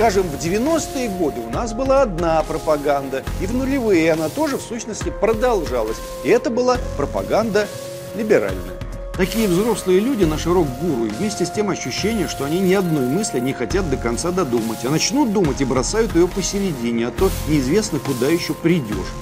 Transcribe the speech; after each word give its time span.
Скажем, 0.00 0.26
в 0.30 0.36
90-е 0.36 1.10
годы 1.10 1.42
у 1.42 1.50
нас 1.50 1.74
была 1.74 2.00
одна 2.00 2.42
пропаганда, 2.44 3.22
и 3.38 3.44
в 3.44 3.52
нулевые 3.52 4.10
она 4.10 4.30
тоже, 4.30 4.56
в 4.56 4.62
сущности, 4.62 5.10
продолжалась. 5.10 5.98
И 6.24 6.30
это 6.30 6.48
была 6.48 6.78
пропаганда 6.96 7.68
либеральная. 8.16 8.78
Такие 9.12 9.46
взрослые 9.46 10.00
люди 10.00 10.24
наши 10.24 10.50
рок-гуру, 10.50 11.04
и 11.04 11.10
вместе 11.10 11.44
с 11.44 11.50
тем 11.50 11.68
ощущение, 11.68 12.28
что 12.28 12.46
они 12.46 12.60
ни 12.60 12.72
одной 12.72 13.08
мысли 13.08 13.40
не 13.40 13.52
хотят 13.52 13.90
до 13.90 13.98
конца 13.98 14.30
додумать, 14.30 14.86
а 14.86 14.88
начнут 14.88 15.34
думать 15.34 15.60
и 15.60 15.66
бросают 15.66 16.14
ее 16.14 16.28
посередине, 16.28 17.08
а 17.08 17.10
то 17.10 17.30
неизвестно, 17.46 17.98
куда 17.98 18.28
еще 18.28 18.54
придешь. 18.54 19.12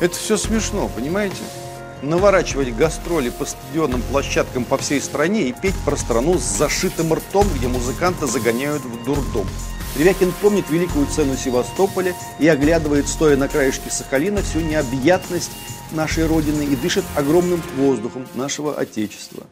Это 0.00 0.16
все 0.16 0.36
смешно, 0.36 0.90
понимаете? 0.92 1.36
Наворачивать 2.02 2.76
гастроли 2.76 3.30
по 3.30 3.44
стадионным 3.44 4.02
площадкам 4.02 4.64
по 4.64 4.78
всей 4.78 5.00
стране 5.00 5.48
и 5.48 5.52
петь 5.52 5.74
про 5.84 5.96
страну 5.96 6.38
с 6.38 6.42
зашитым 6.42 7.12
ртом, 7.12 7.46
где 7.56 7.66
музыканта 7.66 8.26
загоняют 8.26 8.82
в 8.82 9.04
дурдом. 9.04 9.48
Ревякин 9.96 10.32
помнит 10.40 10.70
великую 10.70 11.06
цену 11.06 11.36
Севастополя 11.36 12.14
и 12.38 12.46
оглядывает, 12.46 13.08
стоя 13.08 13.36
на 13.36 13.48
краешке 13.48 13.90
Сахалина, 13.90 14.42
всю 14.42 14.60
необъятность 14.60 15.50
нашей 15.90 16.26
Родины 16.26 16.62
и 16.62 16.76
дышит 16.76 17.04
огромным 17.16 17.62
воздухом 17.76 18.28
нашего 18.34 18.78
Отечества. 18.78 19.44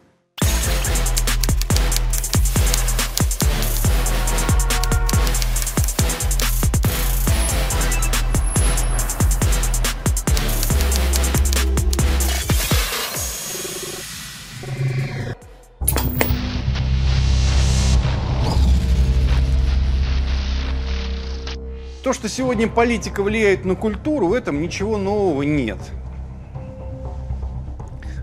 Что 22.27 22.35
сегодня 22.39 22.67
политика 22.67 23.23
влияет 23.23 23.65
на 23.65 23.77
культуру, 23.77 24.27
в 24.27 24.33
этом 24.33 24.61
ничего 24.61 24.97
нового 24.97 25.43
нет. 25.43 25.79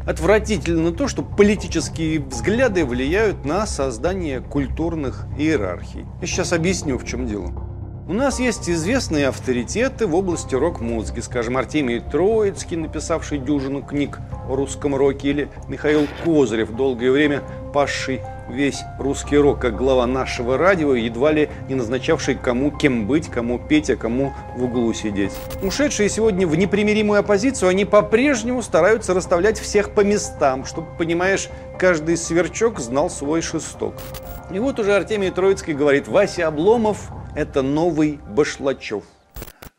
Отвратительно 0.06 0.92
то, 0.92 1.08
что 1.08 1.24
политические 1.24 2.20
взгляды 2.20 2.84
влияют 2.84 3.46
на 3.46 3.66
создание 3.66 4.42
культурных 4.42 5.26
иерархий. 5.38 6.06
Я 6.20 6.28
сейчас 6.28 6.52
объясню, 6.52 6.98
в 6.98 7.06
чем 7.06 7.28
дело. 7.28 7.54
У 8.06 8.12
нас 8.12 8.42
есть 8.42 8.70
известные 8.70 9.30
авторитеты 9.30 10.06
в 10.06 10.16
области 10.16 10.54
рок-музыки, 10.54 11.22
скажем, 11.22 11.56
Артемий 11.56 12.02
Троицкий, 12.02 12.76
написавший 12.76 13.38
дюжину 13.38 13.84
книг 13.84 14.20
о 14.50 14.56
русском 14.58 14.94
роке, 14.98 15.30
или 15.30 15.50
Михаил 15.70 16.08
Козырев, 16.26 16.72
долгое 16.72 17.12
время 17.12 17.42
пасший 17.74 18.20
весь 18.50 18.84
русский 19.00 19.38
рок, 19.38 19.60
как 19.60 19.76
глава 19.76 20.06
нашего 20.06 20.58
радио, 20.58 20.96
едва 20.96 21.32
ли 21.32 21.50
не 21.68 21.76
назначавший, 21.76 22.36
кому 22.36 22.72
кем 22.72 23.08
быть, 23.08 23.30
кому 23.30 23.60
петь, 23.60 23.90
а 23.90 23.96
кому 23.96 24.34
в 24.56 24.64
углу 24.64 24.94
сидеть. 24.94 25.32
Ушедшие 25.62 26.10
сегодня 26.10 26.48
в 26.48 26.56
непримиримую 26.56 27.20
оппозицию, 27.20 27.70
они 27.70 27.86
по-прежнему 27.86 28.62
стараются 28.62 29.14
расставлять 29.14 29.60
всех 29.60 29.92
по 29.92 30.02
местам, 30.02 30.66
чтобы, 30.66 30.88
понимаешь, 30.98 31.50
каждый 31.78 32.18
сверчок 32.18 32.80
знал 32.80 33.10
свой 33.10 33.42
шесток. 33.42 33.96
И 34.52 34.60
вот 34.60 34.80
уже 34.80 34.96
Артемий 34.96 35.32
Троицкий 35.32 35.74
говорит, 35.74 36.08
Вася 36.08 36.48
Обломов– 36.48 37.10
это 37.36 37.62
новый 37.62 38.20
Башлачев. 38.30 39.04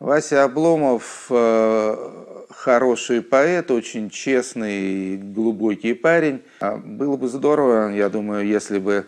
Вася 0.01 0.45
Обломов 0.45 1.27
э, 1.31 2.24
хороший 2.65 3.21
поэт, 3.21 3.71
очень 3.71 4.09
честный, 4.09 5.19
глубокий 5.19 5.93
парень. 5.93 6.41
А 6.61 6.77
было 6.77 7.17
бы 7.19 7.29
здорово, 7.29 7.91
я 7.91 8.09
думаю, 8.09 8.47
если 8.47 8.79
бы 8.79 9.05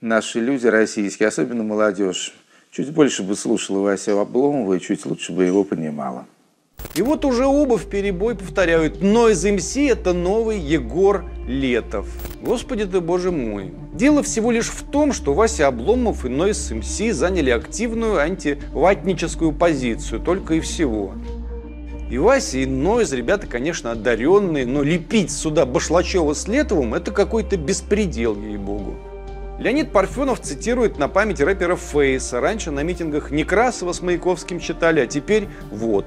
наши 0.00 0.40
люди 0.40 0.66
российские, 0.66 1.28
особенно 1.28 1.62
молодежь, 1.62 2.34
чуть 2.72 2.90
больше 2.90 3.22
бы 3.22 3.36
слушала 3.36 3.78
Вася 3.78 4.20
Обломова 4.20 4.74
и 4.74 4.80
чуть 4.80 5.06
лучше 5.06 5.32
бы 5.32 5.44
его 5.44 5.62
понимала. 5.62 6.26
И 6.96 7.02
вот 7.02 7.24
уже 7.24 7.46
оба 7.46 7.78
в 7.78 7.88
перебой 7.88 8.34
повторяют, 8.34 9.00
но 9.00 9.28
из 9.28 9.44
МС 9.44 9.76
это 9.76 10.12
новый 10.12 10.58
Егор 10.58 11.24
Летов. 11.46 12.08
Господи 12.42 12.84
ты, 12.84 13.00
боже 13.00 13.30
мой. 13.30 13.72
Дело 13.94 14.24
всего 14.24 14.50
лишь 14.50 14.68
в 14.68 14.82
том, 14.90 15.12
что 15.12 15.34
Вася 15.34 15.68
Обломов 15.68 16.24
и 16.24 16.28
Нойс 16.28 16.72
МС 16.72 16.98
заняли 17.14 17.50
активную 17.50 18.18
антиватническую 18.18 19.52
позицию, 19.52 20.20
только 20.20 20.54
и 20.54 20.60
всего. 20.60 21.14
И 22.12 22.18
Вася, 22.18 22.58
и 22.58 22.66
Нойз, 22.66 23.12
ребята, 23.12 23.46
конечно, 23.46 23.92
одаренные, 23.92 24.66
но 24.66 24.82
лепить 24.82 25.30
сюда 25.30 25.64
Башлачева 25.64 26.34
с 26.34 26.46
Летовым– 26.46 26.92
это 26.94 27.10
какой-то 27.10 27.56
беспредел, 27.56 28.36
ей-богу. 28.36 28.96
Леонид 29.58 29.92
Парфенов 29.92 30.40
цитирует 30.40 30.98
на 30.98 31.08
память 31.08 31.40
рэпера 31.40 31.74
Фейса. 31.74 32.42
Раньше 32.42 32.70
на 32.70 32.82
митингах 32.82 33.30
Некрасова 33.30 33.94
с 33.94 34.02
Маяковским 34.02 34.60
читали, 34.60 35.00
а 35.00 35.06
теперь 35.06 35.48
вот. 35.70 36.04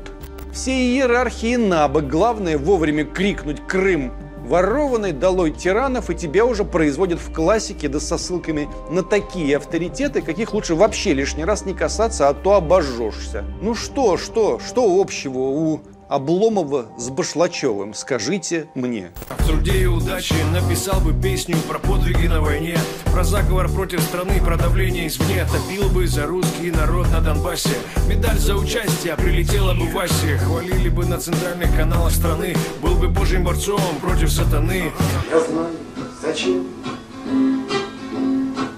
Все 0.54 0.74
иерархии 0.74 1.56
набок, 1.56 2.08
главное 2.08 2.60
вовремя 2.60 3.04
крикнуть 3.04 3.66
«Крым!» 3.66 4.14
Ворованный 4.46 5.12
долой 5.12 5.50
тиранов, 5.50 6.12
и 6.12 6.16
тебя 6.16 6.46
уже 6.46 6.66
производят 6.66 7.20
в 7.20 7.34
классике, 7.34 7.90
да 7.90 8.00
со 8.00 8.20
ссылками 8.20 8.70
на 8.92 9.02
такие 9.02 9.58
авторитеты, 9.58 10.22
каких 10.22 10.54
лучше 10.54 10.76
вообще 10.76 11.16
лишний 11.16 11.46
раз 11.46 11.66
не 11.66 11.74
касаться, 11.74 12.30
а 12.30 12.36
то 12.36 12.54
обожжешься. 12.54 13.44
Ну 13.60 13.74
что, 13.74 14.18
что, 14.18 14.60
что 14.60 15.02
общего 15.02 15.40
у 15.40 15.82
Обломова 16.08 16.86
с 16.98 17.10
Башлачевым, 17.10 17.94
скажите 17.96 18.68
мне. 18.76 19.12
В 19.40 19.48
труде 19.48 19.84
и 19.84 19.86
удаче 19.86 20.36
написал 20.54 21.00
бы 21.02 21.14
песню 21.14 21.58
про 21.68 21.80
подвиги 21.80 22.28
на 22.28 22.42
войне, 22.42 22.78
про 23.12 23.24
заговор 23.24 23.70
против 23.70 24.02
страны, 24.02 24.40
про 24.40 24.56
давление 24.56 25.08
извне, 25.08 25.46
топил 25.46 25.90
бы 25.90 26.06
за 26.08 26.28
русский 26.28 26.70
народ 26.70 27.10
на 27.12 27.22
Донбассе. 27.22 27.78
Медаль 28.08 28.38
за 28.38 28.56
участие 28.56 29.16
прилетела 29.16 29.74
бы 29.74 29.88
Васе, 29.92 30.38
хвалили 30.38 30.90
бы 30.90 31.06
на 31.06 31.20
центральных 31.20 31.76
каналах 31.76 32.14
страны, 32.14 32.56
был 32.82 32.96
бы 32.96 33.08
божьим 33.08 33.44
борцом 33.44 33.82
против 34.00 34.32
сатаны. 34.32 34.92
Я 35.32 35.40
знаю, 35.40 35.76
зачем 36.22 36.68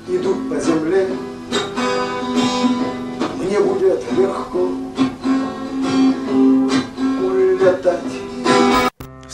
идут 0.08 0.50
по 0.50 0.60
земле, 0.60 1.08
мне 3.38 3.60
будет 3.60 4.02
легко 4.14 4.70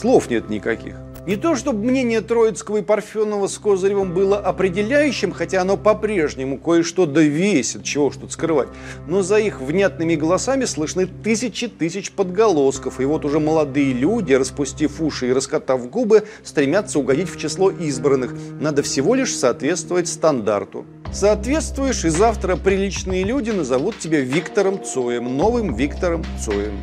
Слов 0.03 0.29
нет 0.29 0.49
никаких. 0.49 0.95
Не 1.25 1.37
то, 1.37 1.55
чтобы 1.55 1.85
мнение 1.85 2.19
Троицкого 2.19 2.79
и 2.79 2.81
Парфенова 2.81 3.47
с 3.47 3.57
Козыревым 3.57 4.13
было 4.13 4.37
определяющим, 4.37 5.31
хотя 5.31 5.61
оно 5.61 5.77
по-прежнему 5.77 6.57
кое-что 6.57 7.05
довесит, 7.05 7.85
чего 7.85 8.11
ж 8.11 8.17
тут 8.17 8.33
скрывать, 8.33 8.67
но 9.07 9.21
за 9.21 9.37
их 9.37 9.61
внятными 9.61 10.15
голосами 10.15 10.65
слышны 10.65 11.07
тысячи 11.07 11.69
тысяч 11.69 12.11
подголосков, 12.11 12.99
и 12.99 13.05
вот 13.05 13.23
уже 13.23 13.39
молодые 13.39 13.93
люди, 13.93 14.33
распустив 14.33 14.99
уши 14.99 15.29
и 15.29 15.31
раскатав 15.31 15.89
губы, 15.89 16.25
стремятся 16.43 16.99
угодить 16.99 17.29
в 17.29 17.39
число 17.39 17.71
избранных. 17.71 18.35
Надо 18.59 18.83
всего 18.83 19.15
лишь 19.15 19.33
соответствовать 19.33 20.09
стандарту. 20.09 20.85
Соответствуешь, 21.13 22.03
и 22.03 22.09
завтра 22.09 22.57
приличные 22.57 23.23
люди 23.23 23.51
назовут 23.51 23.97
тебя 23.99 24.19
Виктором 24.19 24.83
Цоем, 24.83 25.37
новым 25.37 25.73
Виктором 25.73 26.25
Цоем. 26.43 26.73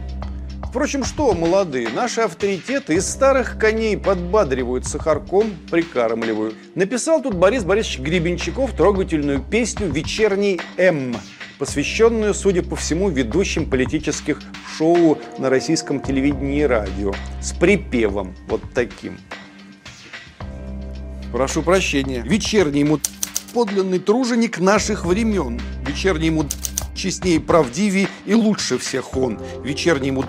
Впрочем, 0.70 1.02
что, 1.02 1.34
молодые, 1.34 1.88
наши 1.88 2.20
авторитеты 2.20 2.94
из 2.94 3.08
старых 3.08 3.58
коней 3.58 3.98
подбадривают 3.98 4.86
сахарком, 4.86 5.52
прикармливают. 5.68 6.54
Написал 6.76 7.20
тут 7.20 7.34
Борис 7.34 7.64
Борисович 7.64 7.98
Гребенщиков 7.98 8.72
трогательную 8.76 9.42
песню 9.42 9.88
«Вечерний 9.88 10.60
М», 10.76 11.16
посвященную, 11.58 12.34
судя 12.34 12.62
по 12.62 12.76
всему, 12.76 13.08
ведущим 13.08 13.68
политических 13.68 14.40
шоу 14.78 15.18
на 15.38 15.50
российском 15.50 16.00
телевидении 16.00 16.60
и 16.60 16.66
радио, 16.66 17.14
с 17.42 17.52
припевом 17.52 18.36
вот 18.46 18.62
таким. 18.72 19.18
Прошу 21.32 21.62
прощения. 21.62 22.22
Вечерний 22.24 22.84
мут 22.84 23.10
подлинный 23.52 23.98
труженик 23.98 24.60
наших 24.60 25.04
времен. 25.04 25.60
Вечерний 25.84 26.30
мут 26.30 26.54
честнее, 26.94 27.40
правдивее 27.40 28.08
и 28.24 28.34
лучше 28.34 28.78
всех 28.78 29.16
он. 29.16 29.40
Вечерний 29.64 30.12
мут 30.12 30.26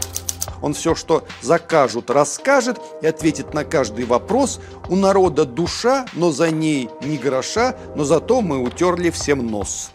он 0.61 0.73
все, 0.73 0.95
что 0.95 1.23
закажут, 1.41 2.09
расскажет 2.09 2.79
и 3.01 3.07
ответит 3.07 3.53
на 3.53 3.63
каждый 3.63 4.05
вопрос. 4.05 4.59
У 4.89 4.95
народа 4.95 5.45
душа, 5.45 6.05
но 6.13 6.31
за 6.31 6.51
ней 6.51 6.89
ни 7.03 7.17
гроша, 7.17 7.75
но 7.95 8.03
зато 8.03 8.41
мы 8.41 8.59
утерли 8.59 9.09
всем 9.09 9.45
нос. 9.47 9.91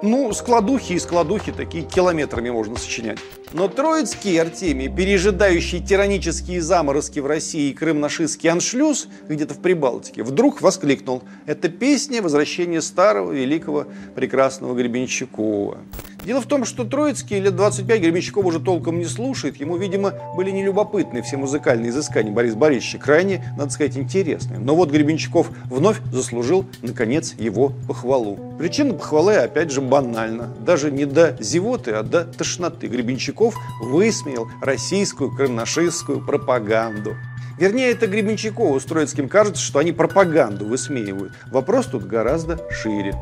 Ну, 0.00 0.32
складухи 0.32 0.92
и 0.92 0.98
складухи 1.00 1.50
такие 1.50 1.82
километрами 1.84 2.50
можно 2.50 2.76
сочинять. 2.76 3.18
Но 3.52 3.66
Троицкий 3.66 4.40
Артемий, 4.40 4.88
пережидающий 4.88 5.82
тиранические 5.82 6.60
заморозки 6.60 7.18
в 7.18 7.26
России 7.26 7.70
и 7.70 7.74
крым-нашистский 7.74 8.48
аншлюз 8.48 9.08
где-то 9.28 9.54
в 9.54 9.60
Прибалтике, 9.60 10.22
вдруг 10.22 10.60
воскликнул 10.60 11.22
«Это 11.46 11.68
песня 11.68 12.22
возвращения 12.22 12.80
старого, 12.80 13.32
великого, 13.32 13.86
прекрасного 14.14 14.74
Гребенщикова». 14.74 15.78
Дело 16.24 16.40
в 16.40 16.46
том, 16.46 16.64
что 16.64 16.84
Троицкий 16.84 17.38
лет 17.38 17.56
25 17.56 18.00
Гребенщиков 18.00 18.44
уже 18.44 18.60
толком 18.60 18.98
не 18.98 19.04
слушает. 19.04 19.56
Ему, 19.60 19.76
видимо, 19.76 20.14
были 20.36 20.50
нелюбопытны 20.50 21.22
все 21.22 21.36
музыкальные 21.36 21.90
изыскания 21.90 22.32
Бориса 22.32 22.56
Борисовича. 22.56 22.98
Крайне, 22.98 23.54
надо 23.56 23.70
сказать, 23.70 23.96
интересные. 23.96 24.58
Но 24.58 24.74
вот 24.74 24.90
Гребенщиков 24.90 25.50
вновь 25.66 26.00
заслужил, 26.12 26.66
наконец, 26.82 27.34
его 27.38 27.72
похвалу. 27.86 28.38
Причина 28.58 28.94
похвалы, 28.94 29.36
опять 29.36 29.70
же, 29.70 29.80
банальна. 29.80 30.54
Даже 30.60 30.90
не 30.90 31.06
до 31.06 31.36
зевоты, 31.40 31.92
а 31.92 32.02
до 32.02 32.24
тошноты. 32.24 32.88
Гребенщиков 32.88 33.54
высмеял 33.80 34.48
российскую 34.60 35.34
карнашистскую 35.34 36.24
пропаганду. 36.24 37.14
Вернее, 37.58 37.90
это 37.90 38.06
Гребенщикову 38.06 38.78
с 38.78 38.84
Троицким 38.84 39.28
кажется, 39.28 39.62
что 39.62 39.78
они 39.78 39.92
пропаганду 39.92 40.66
высмеивают. 40.66 41.32
Вопрос 41.50 41.86
тут 41.86 42.04
гораздо 42.06 42.60
шире. 42.70 43.14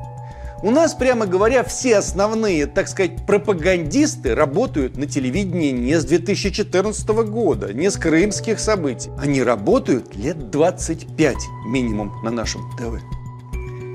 У 0.66 0.72
нас, 0.72 0.94
прямо 0.94 1.26
говоря, 1.26 1.62
все 1.62 1.96
основные, 1.96 2.66
так 2.66 2.88
сказать, 2.88 3.24
пропагандисты 3.24 4.34
работают 4.34 4.96
на 4.96 5.06
телевидении 5.06 5.70
не 5.70 5.94
с 5.94 6.04
2014 6.04 7.08
года, 7.08 7.72
не 7.72 7.88
с 7.88 7.96
крымских 7.96 8.58
событий. 8.58 9.10
Они 9.16 9.44
работают 9.44 10.16
лет 10.16 10.50
25 10.50 11.36
минимум 11.68 12.20
на 12.24 12.32
нашем 12.32 12.62
ТВ. 12.76 13.00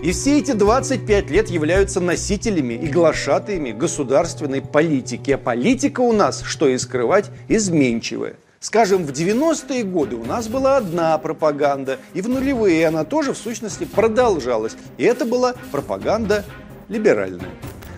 И 0.01 0.13
все 0.13 0.39
эти 0.39 0.53
25 0.53 1.29
лет 1.29 1.49
являются 1.49 1.99
носителями 1.99 2.75
и 2.75 2.87
глашатаями 2.87 3.71
государственной 3.71 4.61
политики. 4.61 5.31
А 5.31 5.37
политика 5.37 5.99
у 5.99 6.13
нас, 6.13 6.41
что 6.41 6.69
и 6.69 6.77
скрывать, 6.77 7.31
изменчивая. 7.49 8.37
Скажем, 8.61 9.07
в 9.07 9.09
90-е 9.09 9.83
годы 9.83 10.17
у 10.17 10.23
нас 10.23 10.47
была 10.47 10.77
одна 10.77 11.17
пропаганда, 11.17 11.97
и 12.13 12.21
в 12.21 12.29
нулевые 12.29 12.87
она 12.87 13.05
тоже, 13.05 13.33
в 13.33 13.37
сущности, 13.37 13.85
продолжалась. 13.85 14.73
И 14.99 15.03
это 15.03 15.25
была 15.25 15.55
пропаганда 15.71 16.45
либеральная. 16.91 17.49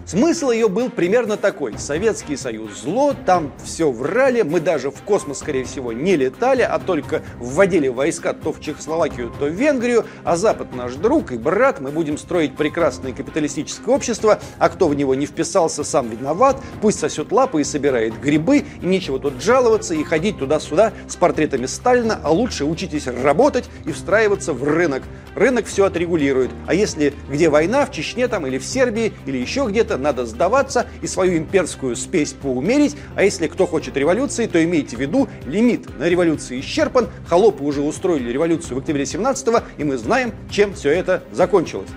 Смысл 0.05 0.51
ее 0.51 0.67
был 0.67 0.89
примерно 0.89 1.37
такой. 1.37 1.77
Советский 1.77 2.35
Союз 2.35 2.81
зло, 2.81 3.15
там 3.25 3.53
все 3.63 3.89
врали, 3.89 4.41
мы 4.41 4.59
даже 4.59 4.91
в 4.91 5.01
космос, 5.01 5.39
скорее 5.39 5.63
всего, 5.63 5.93
не 5.93 6.17
летали, 6.17 6.61
а 6.61 6.77
только 6.77 7.23
вводили 7.39 7.87
войска 7.87 8.33
то 8.33 8.51
в 8.51 8.59
Чехословакию, 8.59 9.31
то 9.39 9.45
в 9.45 9.53
Венгрию, 9.53 10.05
а 10.25 10.35
Запад 10.35 10.75
наш 10.75 10.95
друг 10.95 11.31
и 11.31 11.37
брат, 11.37 11.79
мы 11.79 11.89
будем 11.91 12.17
строить 12.17 12.55
прекрасное 12.55 13.13
капиталистическое 13.13 13.95
общество, 13.95 14.39
а 14.59 14.69
кто 14.69 14.89
в 14.89 14.95
него 14.95 15.15
не 15.15 15.25
вписался, 15.25 15.85
сам 15.85 16.09
виноват, 16.09 16.61
пусть 16.81 16.99
сосет 16.99 17.31
лапы 17.31 17.61
и 17.61 17.63
собирает 17.63 18.19
грибы, 18.19 18.65
и 18.81 18.85
нечего 18.85 19.19
тут 19.19 19.41
жаловаться 19.41 19.93
и 19.93 20.03
ходить 20.03 20.37
туда-сюда 20.37 20.91
с 21.07 21.15
портретами 21.15 21.65
Сталина, 21.65 22.19
а 22.21 22.31
лучше 22.31 22.65
учитесь 22.65 23.07
работать 23.07 23.69
и 23.85 23.93
встраиваться 23.93 24.51
в 24.53 24.63
рынок. 24.63 25.03
Рынок 25.35 25.65
все 25.65 25.85
отрегулирует. 25.85 26.51
А 26.67 26.73
если 26.73 27.13
где 27.29 27.49
война, 27.49 27.85
в 27.85 27.91
Чечне 27.91 28.27
там 28.27 28.45
или 28.45 28.57
в 28.57 28.65
Сербии, 28.65 29.13
или 29.25 29.37
еще 29.37 29.65
где-то, 29.67 29.92
это 29.93 30.01
надо 30.01 30.25
сдаваться 30.25 30.87
и 31.01 31.07
свою 31.07 31.37
имперскую 31.37 31.95
спесь 31.95 32.33
поумерить, 32.33 32.95
а 33.15 33.23
если 33.23 33.47
кто 33.47 33.67
хочет 33.67 33.95
революции, 33.95 34.47
то 34.47 34.63
имейте 34.63 34.97
в 34.97 34.99
виду, 34.99 35.27
лимит 35.45 35.97
на 35.99 36.09
революции 36.09 36.59
исчерпан, 36.59 37.09
холопы 37.27 37.63
уже 37.63 37.81
устроили 37.81 38.31
революцию 38.31 38.75
в 38.75 38.79
октябре 38.79 39.05
17 39.05 39.47
и 39.77 39.83
мы 39.83 39.97
знаем, 39.97 40.33
чем 40.49 40.73
все 40.73 40.89
это 40.89 41.23
закончилось. 41.31 41.89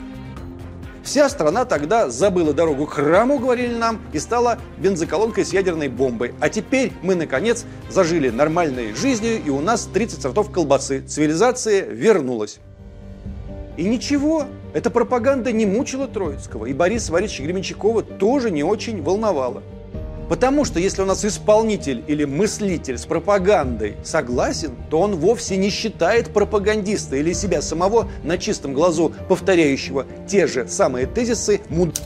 Вся 1.03 1.29
страна 1.29 1.65
тогда 1.65 2.11
забыла 2.11 2.53
дорогу 2.53 2.87
к 2.87 2.95
храму, 2.95 3.39
говорили 3.39 3.75
нам, 3.75 4.01
и 4.13 4.19
стала 4.19 4.59
бензоколонкой 4.79 5.45
с 5.45 5.53
ядерной 5.53 5.89
бомбой. 5.89 6.35
А 6.41 6.49
теперь 6.49 6.93
мы, 7.01 7.15
наконец, 7.15 7.65
зажили 7.89 8.29
нормальной 8.29 8.93
жизнью, 8.93 9.41
и 9.41 9.49
у 9.49 9.61
нас 9.61 9.89
30 9.93 10.21
сортов 10.21 10.51
колбасы. 10.51 11.03
Цивилизация 11.03 11.87
вернулась. 11.87 12.59
И 13.77 13.85
ничего, 13.85 14.47
эта 14.77 14.91
пропаганда 14.91 15.53
не 15.53 15.65
мучила 15.65 16.07
Троицкого, 16.07 16.67
и 16.67 16.75
Бориса 16.75 17.11
Борисовича 17.11 17.45
Гременщикова 17.45 18.03
тоже 18.03 18.51
не 18.51 18.63
очень 18.63 19.03
волновала. 19.03 19.63
Потому 20.29 20.67
что 20.67 20.79
если 20.79 21.01
у 21.01 21.07
нас 21.07 21.25
исполнитель 21.25 22.05
или 22.07 22.27
мыслитель 22.27 22.99
с 22.99 23.07
пропагандой 23.07 23.97
согласен, 24.05 24.73
то 24.91 25.01
он 25.01 25.17
вовсе 25.17 25.57
не 25.57 25.71
считает 25.71 26.31
пропагандиста 26.31 27.17
или 27.17 27.33
себя 27.33 27.63
самого 27.63 28.11
на 28.23 28.37
чистом 28.37 28.75
глазу 28.75 29.15
повторяющего 29.31 30.05
те 30.29 30.47
же 30.47 30.69
самые 30.69 31.07
тезисы 31.07 31.63
муд... 31.71 31.99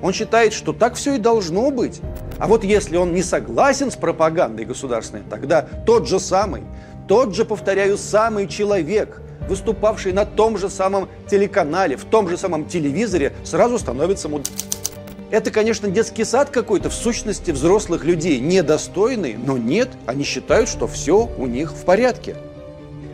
Он 0.00 0.14
считает, 0.14 0.54
что 0.54 0.72
так 0.72 0.94
все 0.94 1.16
и 1.16 1.18
должно 1.18 1.70
быть. 1.70 2.00
А 2.38 2.48
вот 2.48 2.64
если 2.64 2.96
он 2.96 3.12
не 3.12 3.22
согласен 3.22 3.90
с 3.90 3.96
пропагандой 3.96 4.64
государственной, 4.64 5.24
тогда 5.28 5.60
тот 5.60 6.08
же 6.08 6.20
самый, 6.20 6.62
тот 7.06 7.34
же, 7.34 7.44
повторяю, 7.44 7.98
самый 7.98 8.48
человек– 8.48 9.20
выступавший 9.48 10.12
на 10.12 10.24
том 10.24 10.58
же 10.58 10.68
самом 10.68 11.08
телеканале, 11.28 11.96
в 11.96 12.04
том 12.04 12.28
же 12.28 12.36
самом 12.36 12.66
телевизоре, 12.66 13.32
сразу 13.44 13.78
становится 13.78 14.28
муд... 14.28 14.48
Это, 15.30 15.50
конечно, 15.50 15.88
детский 15.88 16.24
сад 16.24 16.48
какой-то, 16.50 16.88
в 16.88 16.94
сущности, 16.94 17.50
взрослых 17.50 18.04
людей 18.04 18.40
недостойный, 18.40 19.36
но 19.36 19.58
нет, 19.58 19.90
они 20.06 20.24
считают, 20.24 20.70
что 20.70 20.86
все 20.86 21.28
у 21.36 21.46
них 21.46 21.72
в 21.72 21.84
порядке. 21.84 22.36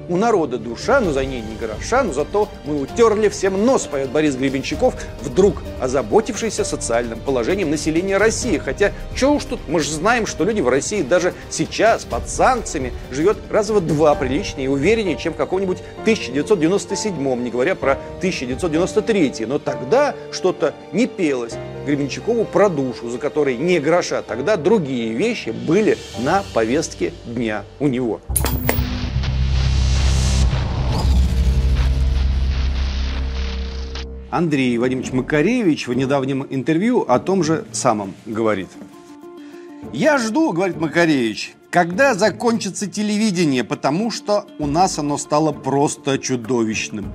У 0.09 0.17
народа 0.17 0.59
душа, 0.59 1.01
но 1.01 1.13
за 1.13 1.25
ней 1.25 1.41
не 1.41 1.57
гроша, 1.57 2.03
но 2.03 2.13
зато 2.13 2.49
мы 2.65 2.81
утерли 2.81 3.29
всем 3.29 3.65
нос, 3.65 3.87
поет 3.87 4.11
Борис 4.11 4.37
Гребенщиков, 4.37 4.95
вдруг 5.23 5.63
озаботившийся 5.81 6.65
социальным 6.65 7.19
положением 7.21 7.71
населения 7.71 8.17
России. 8.17 8.59
Хотя, 8.59 8.93
что 9.15 9.35
уж 9.35 9.45
тут, 9.45 9.61
мы 9.69 9.81
же 9.81 9.91
знаем, 9.91 10.27
что 10.27 10.45
люди 10.45 10.61
в 10.61 10.69
России 10.69 11.03
даже 11.03 11.35
сейчас 11.51 12.05
под 12.05 12.29
санкциями 12.29 12.93
живет 13.11 13.39
раза 13.51 13.75
в 13.75 13.87
два 13.87 14.15
приличнее 14.15 14.67
и 14.67 14.69
увереннее, 14.69 15.17
чем 15.17 15.33
в 15.33 15.37
каком-нибудь 15.37 15.79
1997, 16.03 17.43
не 17.43 17.51
говоря 17.51 17.75
про 17.75 17.93
1993. 18.19 19.47
Но 19.47 19.59
тогда 19.59 20.15
что-то 20.33 20.75
не 20.93 21.07
пелось 21.07 21.55
Гребенщикову 21.87 22.45
про 22.45 22.69
душу, 22.69 23.09
за 23.09 23.19
которой 23.19 23.57
не 23.57 23.79
гроша. 23.81 24.23
Тогда 24.23 24.57
другие 24.57 25.13
вещи 25.13 25.51
были 25.51 25.99
на 26.19 26.43
повестке 26.55 27.13
дня 27.27 27.65
у 27.79 27.89
него. 27.89 28.21
Андрей 34.35 34.77
Вадимович 34.79 35.13
Макаревич 35.13 35.87
в 35.87 35.95
недавнем 35.95 36.45
интервью 36.51 37.03
о 37.03 37.21
том 37.21 37.45
же 37.45 37.65
самом 37.71 38.15
говорит. 38.27 38.67
«Я 39.93 40.19
жду,— 40.19 40.51
говорит 40.53 40.81
Макаревич,— 40.81 41.55
когда 41.71 42.15
закончится 42.15 42.89
телевидение, 42.89 43.63
потому 43.63 44.11
что 44.11 44.45
у 44.59 44.67
нас 44.67 44.99
оно 44.99 45.19
стало 45.19 45.53
просто 45.53 46.19
чудовищным. 46.19 47.13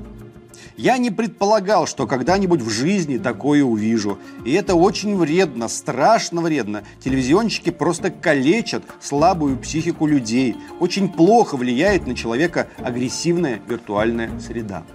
Я 0.77 0.97
не 0.97 1.11
предполагал, 1.11 1.87
что 1.87 2.07
когда-нибудь 2.07 2.61
в 2.61 2.69
жизни 2.69 3.17
такое 3.17 3.65
увижу. 3.65 4.17
И 4.45 4.53
это 4.53 4.75
очень 4.75 5.17
вредно, 5.17 5.67
страшно 5.67 6.39
вредно. 6.39 6.83
Телевизионщики 7.03 7.69
просто 7.69 8.11
калечат 8.11 8.85
слабую 9.01 9.57
психику 9.57 10.07
людей. 10.07 10.55
Очень 10.79 11.09
плохо 11.09 11.57
влияет 11.57 12.07
на 12.07 12.15
человека 12.15 12.69
агрессивная 12.77 13.59
виртуальная 13.67 14.39
среда. 14.39 14.85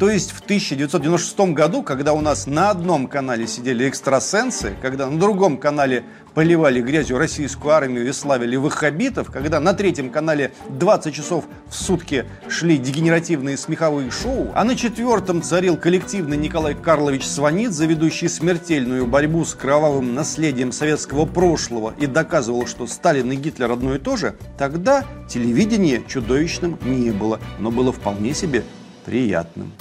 То 0.00 0.08
есть 0.08 0.30
в 0.30 0.40
1996 0.40 1.52
году, 1.52 1.82
когда 1.82 2.14
у 2.14 2.22
нас 2.22 2.46
на 2.46 2.70
одном 2.70 3.06
канале 3.06 3.46
сидели 3.46 3.86
экстрасенсы, 3.86 4.74
когда 4.80 5.10
на 5.10 5.20
другом 5.20 5.58
канале 5.58 6.04
поливали 6.32 6.80
грязью 6.80 7.18
российскую 7.18 7.74
армию 7.74 8.08
и 8.08 8.12
славили 8.12 8.56
ваххабитов, 8.56 9.30
когда 9.30 9.60
на 9.60 9.74
третьем 9.74 10.08
канале 10.08 10.52
20 10.70 11.14
часов 11.14 11.44
в 11.68 11.74
сутки 11.74 12.24
шли 12.48 12.78
дегенеративные 12.78 13.58
смеховые 13.58 14.10
шоу, 14.10 14.50
а 14.54 14.64
на 14.64 14.74
четвертом 14.74 15.42
царил 15.42 15.76
коллективный 15.76 16.38
Николай 16.38 16.74
Карлович 16.74 17.26
Сванидзе, 17.26 17.84
ведущий 17.84 18.28
смертельную 18.28 19.06
борьбу 19.06 19.44
с 19.44 19.52
кровавым 19.52 20.14
наследием 20.14 20.72
советского 20.72 21.26
прошлого 21.26 21.92
и 21.98 22.06
доказывал, 22.06 22.66
что 22.66 22.86
Сталин 22.86 23.32
и 23.32 23.36
Гитлер 23.36 23.70
одно 23.70 23.96
и 23.96 23.98
то 23.98 24.16
же, 24.16 24.34
тогда 24.56 25.04
телевидение 25.28 26.02
чудовищным 26.08 26.78
не 26.86 27.10
было, 27.10 27.38
но 27.58 27.70
было 27.70 27.92
вполне 27.92 28.32
себе 28.32 28.64
приятным. 29.04 29.72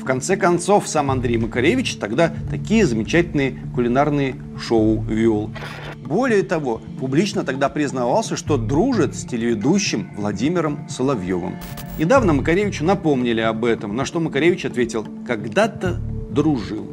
В 0.00 0.04
конце 0.04 0.36
концов, 0.36 0.88
сам 0.88 1.10
Андрей 1.10 1.36
Макаревич 1.36 1.96
тогда 1.96 2.32
такие 2.50 2.86
замечательные 2.86 3.58
кулинарные 3.74 4.36
шоу 4.58 5.02
вел. 5.02 5.50
Более 5.96 6.42
того, 6.42 6.80
публично 6.98 7.44
тогда 7.44 7.68
признавался, 7.68 8.34
что 8.34 8.56
дружит 8.56 9.14
с 9.14 9.24
телеведущим 9.24 10.12
Владимиром 10.16 10.88
Соловьевым. 10.88 11.56
Недавно 11.98 12.32
Макаревичу 12.32 12.84
напомнили 12.84 13.40
об 13.40 13.64
этом, 13.64 13.94
на 13.94 14.04
что 14.04 14.20
Макаревич 14.20 14.64
ответил 14.64 15.06
«когда-то 15.26 16.00
дружил». 16.30 16.90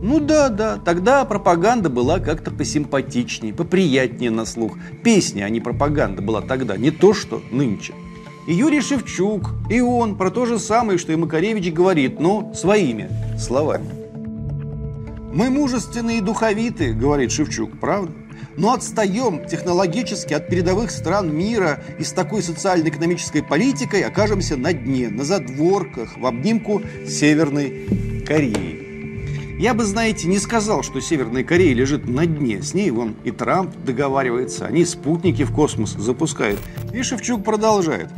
Ну 0.00 0.20
да, 0.20 0.48
да, 0.48 0.76
тогда 0.76 1.24
пропаганда 1.24 1.90
была 1.90 2.20
как-то 2.20 2.50
посимпатичнее, 2.50 3.52
поприятнее 3.52 4.30
на 4.30 4.44
слух. 4.44 4.78
Песня, 5.02 5.44
а 5.44 5.48
не 5.50 5.60
пропаганда 5.60 6.22
была 6.22 6.40
тогда, 6.40 6.76
не 6.76 6.90
то 6.92 7.12
что 7.14 7.42
нынче. 7.50 7.94
И 8.48 8.54
Юрий 8.54 8.80
Шевчук, 8.80 9.50
и 9.68 9.82
он 9.82 10.16
про 10.16 10.30
то 10.30 10.46
же 10.46 10.58
самое, 10.58 10.98
что 10.98 11.12
и 11.12 11.16
Макаревич 11.16 11.70
говорит, 11.70 12.18
но 12.18 12.54
своими 12.54 13.10
словами. 13.38 13.90
«Мы 15.34 15.50
мужественные 15.50 16.18
и 16.18 16.22
духовиты»,— 16.22 16.94
говорит 16.94 17.30
Шевчук, 17.30 17.78
правда? 17.78 18.10
Но 18.56 18.72
отстаем 18.72 19.46
технологически 19.46 20.32
от 20.32 20.48
передовых 20.48 20.90
стран 20.90 21.30
мира 21.30 21.84
и 21.98 22.04
с 22.04 22.12
такой 22.12 22.42
социально-экономической 22.42 23.42
политикой 23.42 24.00
окажемся 24.00 24.56
на 24.56 24.72
дне, 24.72 25.10
на 25.10 25.24
задворках, 25.24 26.16
в 26.16 26.24
обнимку 26.24 26.80
Северной 27.06 28.24
Кореи. 28.26 28.88
Я 29.58 29.74
бы, 29.74 29.84
знаете, 29.84 30.28
не 30.28 30.38
сказал, 30.38 30.84
что 30.84 31.00
Северная 31.00 31.42
Корея 31.42 31.74
лежит 31.74 32.08
на 32.08 32.26
дне. 32.26 32.62
С 32.62 32.74
ней 32.74 32.92
вон 32.92 33.16
и 33.24 33.32
Трамп 33.32 33.74
договаривается, 33.84 34.66
они 34.66 34.84
спутники 34.84 35.42
в 35.42 35.52
космос 35.52 35.94
запускают. 35.98 36.60
И 36.94 37.02
Шевчук 37.02 37.42
продолжает. 37.42 38.08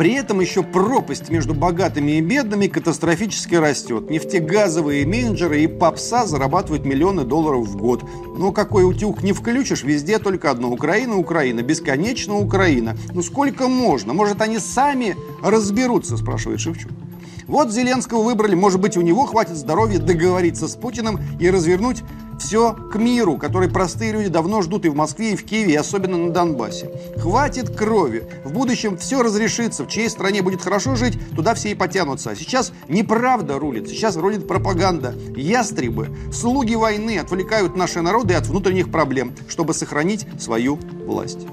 При 0.00 0.14
этом 0.14 0.40
еще 0.40 0.62
пропасть 0.62 1.28
между 1.28 1.52
богатыми 1.52 2.12
и 2.12 2.22
бедными 2.22 2.68
катастрофически 2.68 3.56
растет. 3.56 4.08
Нефтегазовые 4.08 5.04
менеджеры 5.04 5.62
и 5.62 5.66
попса 5.66 6.24
зарабатывают 6.24 6.86
миллионы 6.86 7.24
долларов 7.24 7.68
в 7.68 7.76
год. 7.76 8.02
Но 8.38 8.50
какой 8.50 8.88
утюг 8.88 9.22
не 9.22 9.34
включишь, 9.34 9.82
везде 9.82 10.18
только 10.18 10.50
одно. 10.50 10.70
Украина, 10.70 11.18
Украина, 11.18 11.60
бесконечно 11.60 12.38
Украина. 12.38 12.96
Ну 13.12 13.22
сколько 13.22 13.68
можно? 13.68 14.14
Может 14.14 14.40
они 14.40 14.58
сами 14.58 15.18
разберутся, 15.42 16.16
спрашивает 16.16 16.60
Шевчук. 16.60 16.92
Вот 17.46 17.70
Зеленского 17.70 18.22
выбрали, 18.22 18.54
может 18.54 18.80
быть, 18.80 18.96
у 18.96 19.02
него 19.02 19.26
хватит 19.26 19.56
здоровья 19.56 19.98
договориться 19.98 20.66
с 20.66 20.76
Путиным 20.76 21.20
и 21.38 21.50
развернуть 21.50 22.04
все 22.40 22.72
к 22.72 22.96
миру, 22.96 23.36
который 23.36 23.68
простые 23.68 24.12
люди 24.12 24.28
давно 24.28 24.62
ждут 24.62 24.84
и 24.84 24.88
в 24.88 24.96
Москве, 24.96 25.32
и 25.32 25.36
в 25.36 25.44
Киеве, 25.44 25.74
и 25.74 25.76
особенно 25.76 26.16
на 26.16 26.32
Донбассе. 26.32 26.90
Хватит 27.18 27.70
крови. 27.76 28.24
В 28.44 28.52
будущем 28.52 28.96
все 28.96 29.22
разрешится. 29.22 29.84
В 29.84 29.88
чьей 29.88 30.08
стране 30.08 30.42
будет 30.42 30.62
хорошо 30.62 30.96
жить, 30.96 31.18
туда 31.36 31.54
все 31.54 31.70
и 31.70 31.74
потянутся. 31.74 32.30
А 32.30 32.36
сейчас 32.36 32.72
неправда 32.88 33.58
рулит. 33.58 33.88
Сейчас 33.88 34.16
рулит 34.16 34.48
пропаганда. 34.48 35.14
Ястребы, 35.36 36.08
слуги 36.32 36.74
войны 36.74 37.18
отвлекают 37.18 37.76
наши 37.76 38.00
народы 38.00 38.34
от 38.34 38.46
внутренних 38.46 38.90
проблем, 38.90 39.34
чтобы 39.48 39.74
сохранить 39.74 40.26
свою 40.38 40.78
власть. 41.06 41.46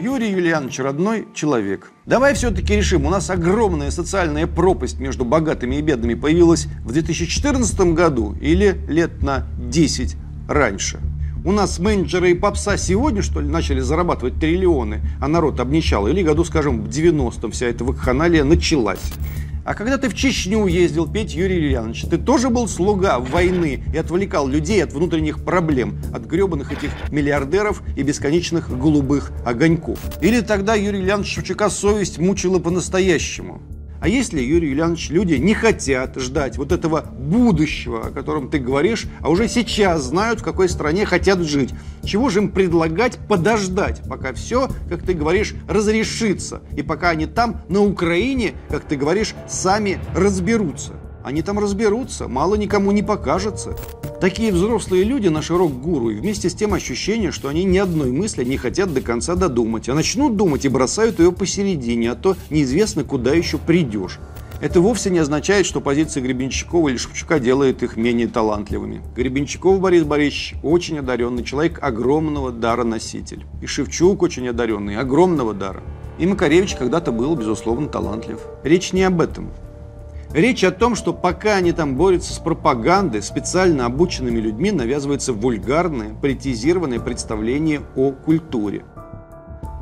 Юрий 0.00 0.30
Юлианович 0.30 0.78
родной 0.78 1.26
человек. 1.34 1.90
Давай 2.06 2.34
все-таки 2.34 2.76
решим, 2.76 3.04
у 3.04 3.10
нас 3.10 3.30
огромная 3.30 3.90
социальная 3.90 4.46
пропасть 4.46 5.00
между 5.00 5.24
богатыми 5.24 5.74
и 5.74 5.80
бедными 5.80 6.14
появилась 6.14 6.68
в 6.84 6.92
2014 6.92 7.80
году 7.94 8.36
или 8.40 8.80
лет 8.88 9.22
на 9.24 9.48
10 9.58 10.16
раньше. 10.48 11.00
У 11.44 11.50
нас 11.50 11.80
менеджеры 11.80 12.30
и 12.30 12.34
попса 12.34 12.76
сегодня, 12.76 13.22
что 13.22 13.40
ли, 13.40 13.48
начали 13.48 13.80
зарабатывать 13.80 14.38
триллионы, 14.38 15.00
а 15.20 15.26
народ 15.26 15.58
обнищал, 15.58 16.06
или 16.06 16.22
году, 16.22 16.44
скажем, 16.44 16.82
в 16.82 16.88
90-м 16.88 17.50
вся 17.50 17.66
эта 17.66 17.84
вакханалия 17.84 18.44
началась. 18.44 19.12
А 19.68 19.74
когда 19.74 19.98
ты 19.98 20.08
в 20.08 20.14
Чечню 20.14 20.66
ездил 20.66 21.06
петь, 21.06 21.34
Юрий 21.34 21.58
Ильянович, 21.58 22.06
ты 22.08 22.16
тоже 22.16 22.48
был 22.48 22.66
слуга 22.68 23.18
войны 23.18 23.84
и 23.92 23.98
отвлекал 23.98 24.48
людей 24.48 24.82
от 24.82 24.94
внутренних 24.94 25.44
проблем, 25.44 26.00
от 26.10 26.24
гребаных 26.24 26.72
этих 26.72 26.90
миллиардеров 27.12 27.82
и 27.94 28.02
бесконечных 28.02 28.70
голубых 28.70 29.30
огоньков. 29.44 30.00
Или 30.22 30.40
тогда 30.40 30.74
Юрий 30.74 31.00
Ильянович 31.00 31.34
Шевчука 31.34 31.68
совесть 31.68 32.16
мучила 32.16 32.60
по-настоящему. 32.60 33.60
А 34.00 34.08
если, 34.08 34.40
Юрий 34.40 34.68
Юлианович, 34.70 35.10
люди 35.10 35.34
не 35.34 35.54
хотят 35.54 36.16
ждать 36.20 36.56
вот 36.56 36.70
этого 36.70 37.04
будущего, 37.18 38.06
о 38.06 38.10
котором 38.10 38.48
ты 38.48 38.58
говоришь, 38.58 39.06
а 39.20 39.28
уже 39.28 39.48
сейчас 39.48 40.04
знают, 40.04 40.40
в 40.40 40.44
какой 40.44 40.68
стране 40.68 41.04
хотят 41.04 41.40
жить, 41.40 41.70
чего 42.04 42.28
же 42.28 42.40
им 42.40 42.50
предлагать 42.50 43.18
подождать, 43.28 44.02
пока 44.08 44.32
все, 44.32 44.68
как 44.88 45.02
ты 45.02 45.14
говоришь, 45.14 45.54
разрешится, 45.68 46.62
и 46.76 46.82
пока 46.82 47.10
они 47.10 47.26
там, 47.26 47.62
на 47.68 47.80
Украине, 47.80 48.54
как 48.68 48.84
ты 48.84 48.96
говоришь, 48.96 49.34
сами 49.48 49.98
разберутся? 50.14 50.92
Они 51.24 51.42
там 51.42 51.58
разберутся, 51.58 52.28
мало 52.28 52.54
никому 52.54 52.92
не 52.92 53.02
покажется. 53.02 53.76
Такие 54.20 54.52
взрослые 54.52 55.04
люди 55.04 55.28
наши 55.28 55.56
рок-гуру, 55.56 56.10
и 56.10 56.14
вместе 56.16 56.50
с 56.50 56.54
тем 56.54 56.74
ощущение, 56.74 57.30
что 57.30 57.48
они 57.48 57.62
ни 57.62 57.78
одной 57.78 58.10
мысли 58.10 58.42
не 58.42 58.56
хотят 58.56 58.92
до 58.92 59.00
конца 59.00 59.36
додумать, 59.36 59.88
а 59.88 59.94
начнут 59.94 60.36
думать 60.36 60.64
и 60.64 60.68
бросают 60.68 61.20
ее 61.20 61.30
посередине, 61.30 62.10
а 62.10 62.14
то 62.16 62.36
неизвестно, 62.50 63.04
куда 63.04 63.32
еще 63.32 63.58
придешь. 63.58 64.18
Это 64.60 64.80
вовсе 64.80 65.10
не 65.10 65.20
означает, 65.20 65.66
что 65.66 65.80
позиция 65.80 66.20
Гребенщикова 66.20 66.88
или 66.88 66.96
Шевчука 66.96 67.38
делает 67.38 67.84
их 67.84 67.96
менее 67.96 68.26
талантливыми. 68.26 69.02
Гребенщиков 69.14 69.78
Борис 69.78 70.02
Борисович 70.02 70.56
очень 70.64 70.98
одаренный 70.98 71.44
человек, 71.44 71.78
огромного 71.80 72.50
дара 72.50 72.82
носитель. 72.82 73.46
И 73.62 73.66
Шевчук 73.66 74.20
очень 74.22 74.48
одаренный, 74.48 74.96
огромного 74.96 75.54
дара. 75.54 75.80
И 76.18 76.26
Макаревич 76.26 76.74
когда-то 76.74 77.12
был, 77.12 77.36
безусловно, 77.36 77.86
талантлив. 77.86 78.40
Речь 78.64 78.92
не 78.92 79.04
об 79.04 79.20
этом. 79.20 79.52
Речь 80.32 80.62
о 80.62 80.70
том, 80.70 80.94
что 80.94 81.14
пока 81.14 81.56
они 81.56 81.72
там 81.72 81.96
борются 81.96 82.34
с 82.34 82.38
пропагандой, 82.38 83.22
специально 83.22 83.86
обученными 83.86 84.38
людьми 84.38 84.70
навязывается 84.70 85.32
вульгарное, 85.32 86.14
политизированное 86.14 87.00
представление 87.00 87.80
о 87.96 88.12
культуре. 88.12 88.84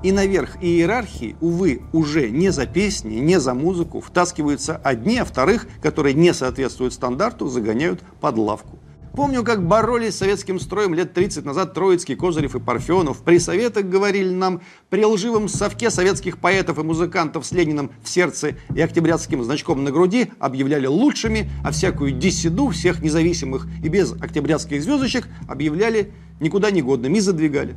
И 0.05 0.13
наверх 0.13 0.63
иерархии, 0.63 1.35
увы, 1.41 1.83
уже 1.93 2.31
не 2.31 2.51
за 2.51 2.67
песни, 2.67 3.17
не 3.17 3.41
за 3.41 3.55
музыку 3.55 4.01
втаскиваются 4.01 4.77
одни, 4.77 5.19
а 5.19 5.25
вторых, 5.25 5.67
которые 5.83 6.15
не 6.15 6.33
соответствуют 6.33 6.93
стандарту, 6.93 7.49
загоняют 7.49 8.01
под 8.21 8.39
лавку. 8.39 8.76
Помню, 9.17 9.43
как 9.45 9.67
боролись 9.67 10.15
с 10.15 10.19
советским 10.19 10.61
строем 10.61 10.93
лет 10.93 11.15
30 11.15 11.47
назад 11.47 11.73
Троицкий, 11.73 12.15
Козырев 12.15 12.55
и 12.55 12.61
Парфенов. 12.61 13.23
При 13.23 13.39
советах 13.39 13.87
говорили 13.87 14.29
нам, 14.29 14.61
при 14.91 15.07
лживом 15.07 15.49
совке 15.49 15.89
советских 15.89 16.37
поэтов 16.37 16.79
и 16.79 16.83
музыкантов 16.83 17.47
с 17.47 17.53
Лениным 17.53 17.91
в 18.05 18.11
сердце 18.11 18.57
и 18.75 18.81
октябрятским 18.83 19.43
значком 19.43 19.85
на 19.85 19.91
груди 19.91 20.33
объявляли 20.39 20.87
лучшими, 20.87 21.51
а 21.65 21.71
всякую 21.71 22.13
диссиду 22.13 22.69
всех 22.69 23.01
независимых 23.01 23.67
и 23.83 23.89
без 23.89 24.13
октябрятских 24.13 24.83
звездочек 24.83 25.29
объявляли 25.49 26.13
никуда 26.39 26.71
не 26.71 26.83
годными 26.83 27.17
и 27.17 27.21
задвигали. 27.21 27.75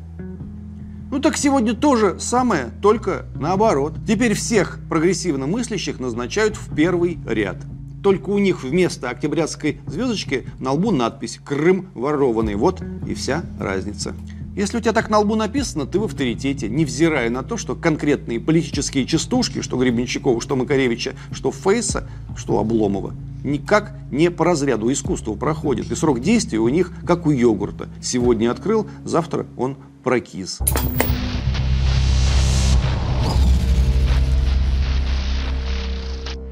Ну 1.10 1.20
так 1.22 1.38
сегодня 1.38 1.74
тоже 1.74 2.20
самое, 2.20 2.72
только 2.82 3.28
наоборот. 3.36 3.94
Теперь 4.06 4.34
всех 4.34 4.80
прогрессивно 4.90 5.48
мыслящих 5.48 6.02
назначают 6.02 6.58
в 6.58 6.76
первый 6.76 7.18
ряд– 7.26 7.64
только 8.04 8.30
у 8.30 8.38
них 8.38 8.64
вместо 8.64 9.10
октябрятской 9.10 9.80
звездочки 9.88 10.48
на 10.60 10.72
лбу 10.72 10.92
надпись 10.92 11.40
«Крым 11.44 11.90
ворованный». 11.94 12.56
Вот 12.56 12.82
и 13.08 13.14
вся 13.14 13.44
разница. 13.60 14.16
Если 14.56 14.78
у 14.78 14.82
тебя 14.82 14.94
так 14.94 15.10
на 15.10 15.20
лбу 15.20 15.36
написано, 15.36 15.86
ты 15.86 16.00
в 16.00 16.04
авторитете, 16.04 16.68
невзирая 16.68 17.30
на 17.30 17.44
то, 17.44 17.56
что 17.56 17.76
конкретные 17.76 18.40
политические 18.40 19.06
частушки, 19.06 19.62
что 19.62 19.78
Гребенщикова, 19.78 20.42
что 20.42 20.56
Макаревича, 20.56 21.14
что 21.32 21.52
Фейса, 21.52 22.10
что 22.36 22.60
Обломова, 22.60 23.14
никак 23.44 23.96
не 24.12 24.30
по 24.30 24.44
разряду 24.44 24.92
искусства 24.92 25.36
проходят. 25.36 25.92
И 25.92 25.96
срок 25.96 26.20
действия 26.20 26.60
у 26.60 26.68
них 26.68 26.92
как 27.06 27.26
у 27.26 27.32
йогурта. 27.32 27.88
Сегодня 28.02 28.52
открыл, 28.52 28.88
завтра 29.06 29.46
он 29.56 29.78
прокис. 30.04 30.60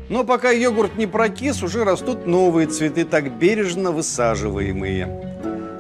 Но 0.10 0.24
пока 0.24 0.52
йогурт 0.52 0.98
не 0.98 1.06
прокис, 1.06 1.64
уже 1.64 1.84
растут 1.84 2.26
новые 2.26 2.68
цветы, 2.68 3.04
так 3.04 3.38
бережно 3.38 3.92
высаживаемые. 3.92 5.28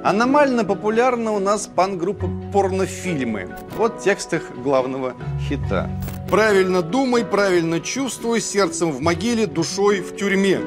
Аномально 0.04 0.64
популярна 0.64 1.32
у 1.32 1.40
нас 1.40 1.68
пан-группа 1.68 2.30
порнофильмы. 2.52 3.50
Вот 3.78 4.00
текст 4.00 4.34
их 4.34 4.52
главного 4.64 5.16
хита. 5.48 5.90
Правильно 6.30 6.82
думай, 6.82 7.24
правильно 7.24 7.80
чувствуй, 7.80 8.42
сердцем 8.42 8.92
в 8.92 9.02
могиле, 9.02 9.48
душой 9.48 10.02
в 10.02 10.16
тюрьме. 10.16 10.60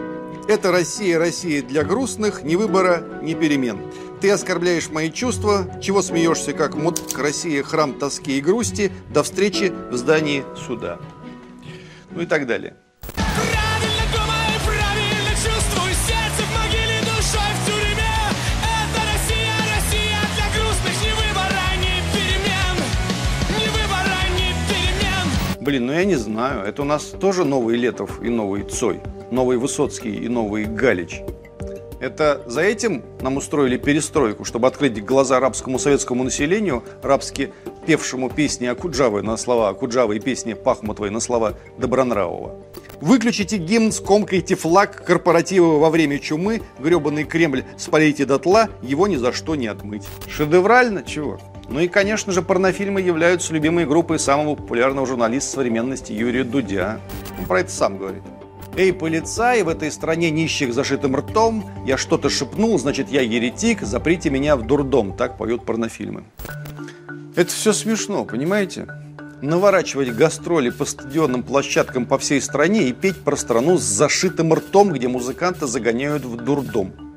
Это 0.49 0.73
Россия, 0.73 1.19
Россия 1.19 1.63
для 1.63 1.85
грустных, 1.85 2.43
ни 2.43 2.57
выбора, 2.57 3.05
ни 3.23 3.35
перемен. 3.35 3.79
Ты 4.21 4.31
оскорбляешь 4.31 4.91
мои 4.91 5.11
чувства, 5.11 5.67
чего 5.81 6.03
смеешься, 6.03 6.53
как 6.53 6.75
муд 6.75 7.01
к 7.13 7.19
России, 7.19 7.63
храм 7.63 7.95
тоски 7.95 8.39
и 8.39 8.41
грусти, 8.41 8.91
до 9.11 9.23
встречи 9.23 9.73
в 9.91 9.97
здании 9.97 10.45
суда. 10.67 10.99
Ну 12.11 12.23
и 12.23 12.27
так 12.27 12.47
далее. 12.47 12.75
Блин, 25.71 25.87
ну 25.87 25.93
я 25.93 26.05
не 26.05 26.17
знаю. 26.17 26.65
Это 26.67 26.83
у 26.83 26.85
нас 26.85 27.05
тоже 27.05 27.45
новый 27.45 27.77
Летов 27.77 28.21
и 28.25 28.29
новый 28.29 28.65
Цой. 28.65 28.99
Новый 29.31 29.57
Высоцкий 29.57 30.13
и 30.17 30.27
новый 30.27 30.65
Галич. 30.65 31.21
Это 32.01 32.43
за 32.47 32.63
этим 32.63 33.05
нам 33.21 33.37
устроили 33.37 33.77
перестройку, 33.77 34.45
чтобы 34.45 34.67
открыть 34.67 35.01
глаза 35.05 35.37
арабскому 35.37 35.79
советскому 35.79 36.25
населению, 36.25 36.83
рабски 37.05 37.53
певшему 37.87 38.31
песни 38.31 38.67
Акуджавы 38.67 39.23
на 39.23 39.37
слова 39.37 39.69
Акуджавы 39.69 40.17
и 40.17 40.19
песни 40.19 40.55
Пахмутовой 40.55 41.11
на 41.11 41.21
слова 41.21 41.55
Добронравова. 41.79 42.57
Выключите 43.01 43.57
гимн, 43.57 43.93
скомкайте 43.93 44.57
флаг 44.57 45.05
корпоратива 45.05 45.79
во 45.79 45.89
время 45.91 46.19
чумы, 46.19 46.63
гребаный 46.81 47.23
Кремль 47.23 47.63
спалите 47.79 48.25
дотла, 48.25 48.71
его 48.83 49.07
ни 49.07 49.15
за 49.15 49.33
что 49.33 49.55
не 49.55 49.69
отмыть. 49.69 50.03
Шедеврально? 50.27 51.05
Чего? 51.05 51.39
Ну 51.71 51.79
и, 51.79 51.87
конечно 51.87 52.33
же, 52.33 52.43
порнофильмы 52.43 53.01
являются 53.01 53.55
любимой 53.55 53.87
группой 53.87 54.19
самого 54.19 54.57
популярного 54.57 55.07
журналиста 55.07 55.53
современности 55.53 56.13
Юрия 56.13 56.43
Дудя. 56.43 57.01
Он 57.39 57.47
про 57.47 57.61
это 57.61 57.71
сам 57.71 57.97
говорит. 57.97 58.23
«Эй, 58.77 58.93
полицай, 58.93 59.63
в 59.63 59.69
этой 59.69 59.91
стране 59.91 60.31
нищих 60.31 60.75
зашитым 60.75 61.17
ртом, 61.17 61.65
я 61.87 61.97
что-то 61.97 62.29
шепнул, 62.29 62.79
значит, 62.79 63.09
я 63.09 63.21
еретик, 63.21 63.83
заприте 63.83 64.31
меня 64.31 64.57
в 64.57 64.67
дурдом», 64.67 65.17
так 65.17 65.39
поют 65.39 65.65
порнофильмы. 65.65 66.25
Это 67.37 67.51
все 67.51 67.73
смешно, 67.73 68.25
понимаете? 68.25 68.89
наворачивать 69.43 70.15
гастроли 70.15 70.71
по 70.71 70.85
стадионным 70.85 71.43
площадкам 71.43 72.07
по 72.07 72.19
всей 72.19 72.41
стране 72.41 72.89
и 72.89 72.93
петь 72.93 73.17
про 73.23 73.37
страну 73.37 73.79
с 73.79 73.83
зашитым 73.83 74.53
ртом, 74.53 74.93
где 74.93 75.09
музыканты 75.09 75.67
загоняют 75.67 76.25
в 76.25 76.37
дурдом. 76.37 77.10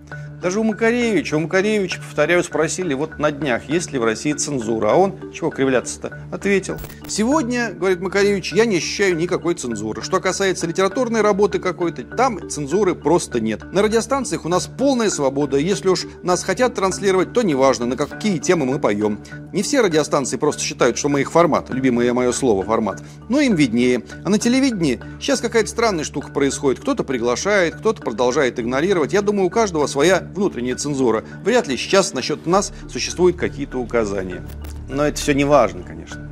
Даже 0.44 0.60
у 0.60 0.64
Макаревича, 0.64 1.36
у 1.36 1.40
Макаревича, 1.40 2.02
повторяю, 2.02 2.44
спросили 2.44 2.94
вот 2.94 3.18
на 3.18 3.32
днях, 3.32 3.70
есть 3.70 3.94
ли 3.94 3.98
в 3.98 4.04
России 4.04 4.34
цензура. 4.34 4.90
А 4.92 4.96
он, 4.96 5.32
чего 5.32 5.50
кривляться-то, 5.50 6.20
ответил. 6.34 6.76
Сегодня, 7.08 7.72
говорит 7.72 8.02
Макаревич, 8.02 8.52
я 8.52 8.66
не 8.66 8.76
ощущаю 8.76 9.16
никакой 9.16 9.54
цензуры. 9.54 10.02
Что 10.02 10.20
касается 10.20 10.68
литературной 10.68 11.22
работы 11.22 11.60
какой-то, 11.60 12.04
там 12.04 12.50
цензуры 12.50 12.94
просто 12.94 13.40
нет. 13.40 13.72
На 13.72 13.82
радиостанциях 13.82 14.44
у 14.44 14.50
нас 14.50 14.68
полная 14.68 15.10
свобода. 15.10 15.56
Если 15.56 15.88
уж 15.88 16.04
нас 16.24 16.44
хотят 16.44 16.76
транслировать, 16.76 17.32
то 17.32 17.42
неважно, 17.42 17.86
на 17.86 17.96
какие 17.96 18.38
темы 18.38 18.66
мы 18.66 18.80
поем. 18.80 19.20
Не 19.54 19.64
все 19.64 19.80
радиостанции 19.80 20.36
просто 20.36 20.62
считают, 20.62 20.98
что 20.98 21.08
мы 21.08 21.22
их 21.22 21.32
формат, 21.32 21.70
любимое 21.70 22.12
мое 22.12 22.34
слово 22.34 22.66
формат. 22.66 23.02
Но 23.30 23.40
им 23.40 23.56
виднее. 23.56 24.04
А 24.26 24.30
на 24.30 24.38
телевидении 24.40 25.00
сейчас 25.22 25.40
какая-то 25.40 25.70
странная 25.70 26.04
штука 26.04 26.34
происходит. 26.34 26.82
Кто-то 26.82 27.06
приглашает, 27.06 27.76
кто-то 27.76 28.02
продолжает 28.02 28.60
игнорировать. 28.60 29.14
Я 29.14 29.22
думаю, 29.22 29.48
у 29.48 29.50
каждого 29.50 29.88
своя 29.88 30.33
внутренняя 30.34 30.76
цензура. 30.76 31.24
Вряд 31.44 31.68
ли 31.68 31.78
сейчас 31.78 32.14
насчет 32.14 32.46
нас 32.46 32.74
существуют 32.90 33.38
какие-то 33.38 33.78
указания. 33.78 34.46
Но 34.90 35.06
это 35.06 35.18
все 35.18 35.34
не 35.34 35.46
важно, 35.46 35.84
конечно. 35.84 36.30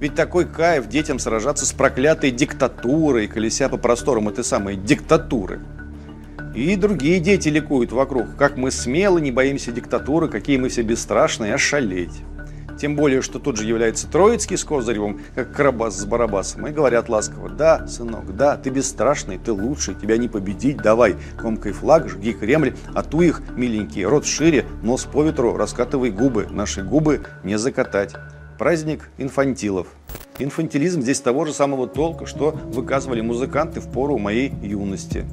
Ведь 0.00 0.14
такой 0.14 0.46
кайф 0.46 0.88
детям 0.88 1.18
сражаться 1.18 1.66
с 1.66 1.72
проклятой 1.72 2.30
диктатурой, 2.30 3.26
колеся 3.26 3.68
по 3.68 3.76
просторам 3.76 4.28
этой 4.28 4.44
самой 4.44 4.76
диктатуры. 4.76 5.60
И 6.54 6.74
другие 6.76 7.20
дети 7.20 7.48
ликуют 7.48 7.92
вокруг, 7.92 8.34
как 8.36 8.56
мы 8.56 8.70
смело 8.70 9.18
не 9.18 9.30
боимся 9.30 9.72
диктатуры, 9.72 10.28
какие 10.28 10.56
мы 10.56 10.68
все 10.68 10.82
бесстрашные, 10.82 11.54
ошалеть. 11.54 12.22
Тем 12.80 12.96
более, 12.96 13.20
что 13.20 13.38
тут 13.38 13.58
же 13.58 13.66
является 13.66 14.10
Троицкий 14.10 14.56
с 14.56 14.64
Козыревым, 14.64 15.20
как 15.34 15.52
Карабас 15.52 15.98
с 15.98 16.06
Барабасом, 16.06 16.66
и 16.66 16.72
говорят 16.72 17.10
ласково, 17.10 17.50
да, 17.50 17.86
сынок, 17.86 18.34
да, 18.34 18.56
ты 18.56 18.70
бесстрашный, 18.70 19.36
ты 19.36 19.52
лучший, 19.52 19.94
тебя 19.94 20.16
не 20.16 20.28
победить, 20.28 20.78
давай, 20.78 21.16
комкой 21.36 21.72
флаг, 21.72 22.08
жги 22.08 22.32
Кремль, 22.32 22.74
а 22.94 23.02
ту 23.02 23.20
их, 23.20 23.42
миленький, 23.54 24.06
рот 24.06 24.24
шире, 24.24 24.64
нос 24.82 25.04
по 25.04 25.22
ветру, 25.22 25.58
раскатывай 25.58 26.10
губы, 26.10 26.46
наши 26.50 26.82
губы 26.82 27.26
не 27.44 27.58
закатать. 27.58 28.14
Праздник 28.58 29.10
инфантилов. 29.18 29.86
Инфантилизм 30.38 31.02
здесь 31.02 31.20
того 31.20 31.44
же 31.44 31.52
самого 31.52 31.86
толка, 31.86 32.24
что 32.24 32.52
выказывали 32.52 33.20
музыканты 33.20 33.80
в 33.80 33.90
пору 33.90 34.16
моей 34.16 34.54
юности. 34.62 35.26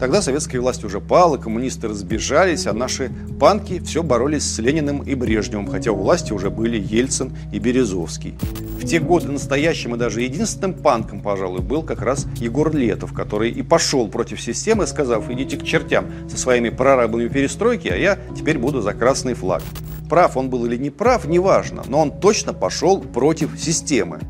Тогда 0.00 0.20
советская 0.20 0.60
власть 0.60 0.84
уже 0.84 1.00
пала, 1.00 1.36
коммунисты 1.36 1.88
разбежались, 1.88 2.66
а 2.66 2.72
наши 2.72 3.12
панки 3.38 3.80
все 3.80 4.02
боролись 4.02 4.42
с 4.42 4.58
Лениным 4.58 5.02
и 5.02 5.14
Брежневым, 5.14 5.68
хотя 5.68 5.92
у 5.92 5.96
власти 5.96 6.32
уже 6.32 6.50
были 6.50 6.78
Ельцин 6.78 7.36
и 7.52 7.58
Березовский. 7.58 8.34
В 8.80 8.86
те 8.86 8.98
годы 8.98 9.28
настоящим 9.28 9.94
и 9.94 9.98
даже 9.98 10.22
единственным 10.22 10.74
панком, 10.74 11.22
пожалуй, 11.22 11.60
был 11.60 11.82
как 11.82 12.02
раз 12.02 12.26
Егор 12.36 12.74
Летов, 12.74 13.12
который 13.12 13.50
и 13.50 13.62
пошел 13.62 14.08
против 14.08 14.40
системы, 14.40 14.86
сказав, 14.86 15.30
идите 15.30 15.56
к 15.56 15.62
чертям 15.62 16.06
со 16.28 16.36
своими 16.36 16.70
прорабами 16.70 17.28
перестройки, 17.28 17.88
а 17.88 17.96
я 17.96 18.18
теперь 18.36 18.58
буду 18.58 18.82
за 18.82 18.94
красный 18.94 19.34
флаг. 19.34 19.62
Прав 20.10 20.36
он 20.36 20.50
был 20.50 20.66
или 20.66 20.76
не 20.76 20.90
прав, 20.90 21.24
неважно, 21.24 21.82
но 21.86 22.00
он 22.00 22.10
точно 22.20 22.52
пошел 22.52 23.00
против 23.00 23.58
системы. 23.58 24.20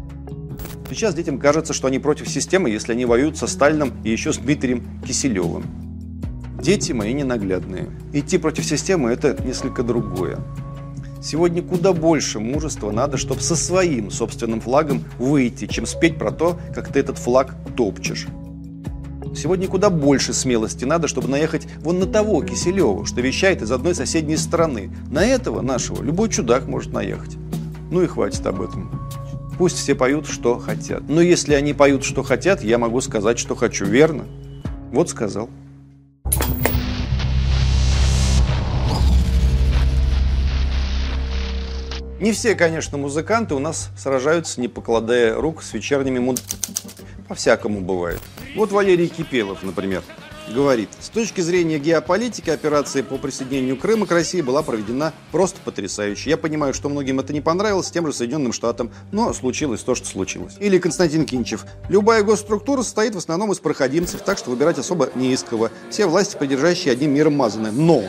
Сейчас 0.95 1.13
детям 1.13 1.41
кажется, 1.41 1.73
что 1.73 1.89
они 1.89 1.99
против 1.99 2.29
системы, 2.29 2.71
если 2.71 2.93
они 2.93 3.05
воюют 3.05 3.37
со 3.37 3.49
Сталином 3.49 3.95
и 4.05 4.11
еще 4.11 4.33
с 4.33 4.37
Дмитрием 4.37 4.85
Киселевым. 5.05 5.65
Дети 6.63 6.93
мои 6.93 7.13
ненаглядные. 7.13 7.91
Идти 8.13 8.39
против 8.39 8.65
системы– 8.65 9.11
это 9.11 9.37
несколько 9.43 9.83
другое. 9.83 10.39
Сегодня 11.21 11.63
куда 11.63 11.93
больше 11.93 12.39
мужества 12.39 12.93
надо, 12.93 13.17
чтобы 13.17 13.41
со 13.41 13.57
своим 13.57 14.13
собственным 14.13 14.61
флагом 14.61 15.03
выйти, 15.19 15.67
чем 15.67 15.85
спеть 15.85 16.17
про 16.17 16.31
то, 16.31 16.61
как 16.73 16.93
ты 16.93 17.01
этот 17.01 17.19
флаг 17.19 17.57
топчешь. 17.77 18.29
Сегодня 19.35 19.67
куда 19.67 19.91
больше 19.91 20.33
смелости 20.33 20.85
надо, 20.85 21.09
чтобы 21.09 21.27
наехать 21.27 21.67
вон 21.81 21.99
на 21.99 22.07
того 22.07 22.41
Киселева, 22.41 23.05
что 23.05 23.21
вещает 23.21 23.63
из 23.63 23.73
одной 23.73 23.97
соседней 23.97 24.37
страны. 24.37 24.93
На 25.11 25.27
этого 25.27 25.61
нашего 25.61 26.05
любой 26.05 26.29
чудак 26.29 26.69
может 26.69 26.93
наехать. 26.93 27.37
Ну 27.91 28.01
и 28.01 28.07
хватит 28.07 28.47
об 28.47 28.63
этом. 28.63 29.04
Пусть 29.57 29.79
все 29.79 29.95
поют, 29.95 30.27
что 30.27 30.59
хотят. 30.59 31.03
Но 31.09 31.21
если 31.21 31.55
они 31.55 31.75
поют, 31.75 32.05
что 32.05 32.23
хотят, 32.23 32.63
я 32.65 32.77
могу 32.77 33.01
сказать, 33.01 33.39
что 33.39 33.55
хочу, 33.55 33.85
верно? 33.85 34.25
Вот 34.91 35.11
сказал. 35.11 35.49
Не 42.21 42.33
все, 42.33 42.55
конечно, 42.55 42.97
музыканты 42.97 43.55
у 43.55 43.59
нас 43.59 43.91
сражаются, 43.97 44.61
не 44.61 44.69
покладая 44.69 45.35
рук 45.35 45.63
с 45.63 45.73
вечерними 45.75 46.19
муд... 46.19 46.41
По-всякому 47.29 47.81
бывает. 47.81 48.21
Вот 48.55 48.71
Валерий 48.71 49.09
Кипелов, 49.09 49.63
например 49.63 50.03
говорит, 50.53 50.89
с 51.01 51.09
точки 51.09 51.41
зрения 51.41 51.79
геополитики 51.79 52.51
операция 52.51 53.03
по 53.03 53.19
присоединению 53.19 53.77
Крыма 53.77 54.07
к 54.07 54.11
России 54.11 54.41
была 54.41 54.63
проведена 54.63 55.13
просто 55.33 55.61
потрясающе. 55.65 56.31
Я 56.31 56.37
понимаю, 56.37 56.75
что 56.75 56.89
многим 56.89 57.21
это 57.21 57.33
не 57.33 57.41
понравилось, 57.41 57.91
тем 57.91 58.07
же 58.07 58.13
Соединенным 58.13 58.53
Штатам, 58.53 58.91
но 59.13 59.33
случилось 59.33 59.81
то, 59.81 59.95
что 59.95 60.07
случилось. 60.07 60.57
Или 60.61 60.79
Константин 60.79 61.25
Кинчев. 61.25 61.65
Любая 61.89 62.23
госструктура 62.23 62.83
состоит 62.83 63.15
в 63.15 63.19
основном 63.19 63.53
из 63.53 63.59
проходимцев, 63.59 64.23
так 64.23 64.39
что 64.39 64.51
выбирать 64.51 64.79
особо 64.79 65.11
не 65.15 65.33
из 65.33 65.43
кого. 65.43 65.71
Все 65.91 66.07
власти, 66.07 66.37
придержащие 66.37 66.93
одним 66.93 67.13
миром 67.13 67.35
мазаны. 67.35 67.71
Но 67.71 68.05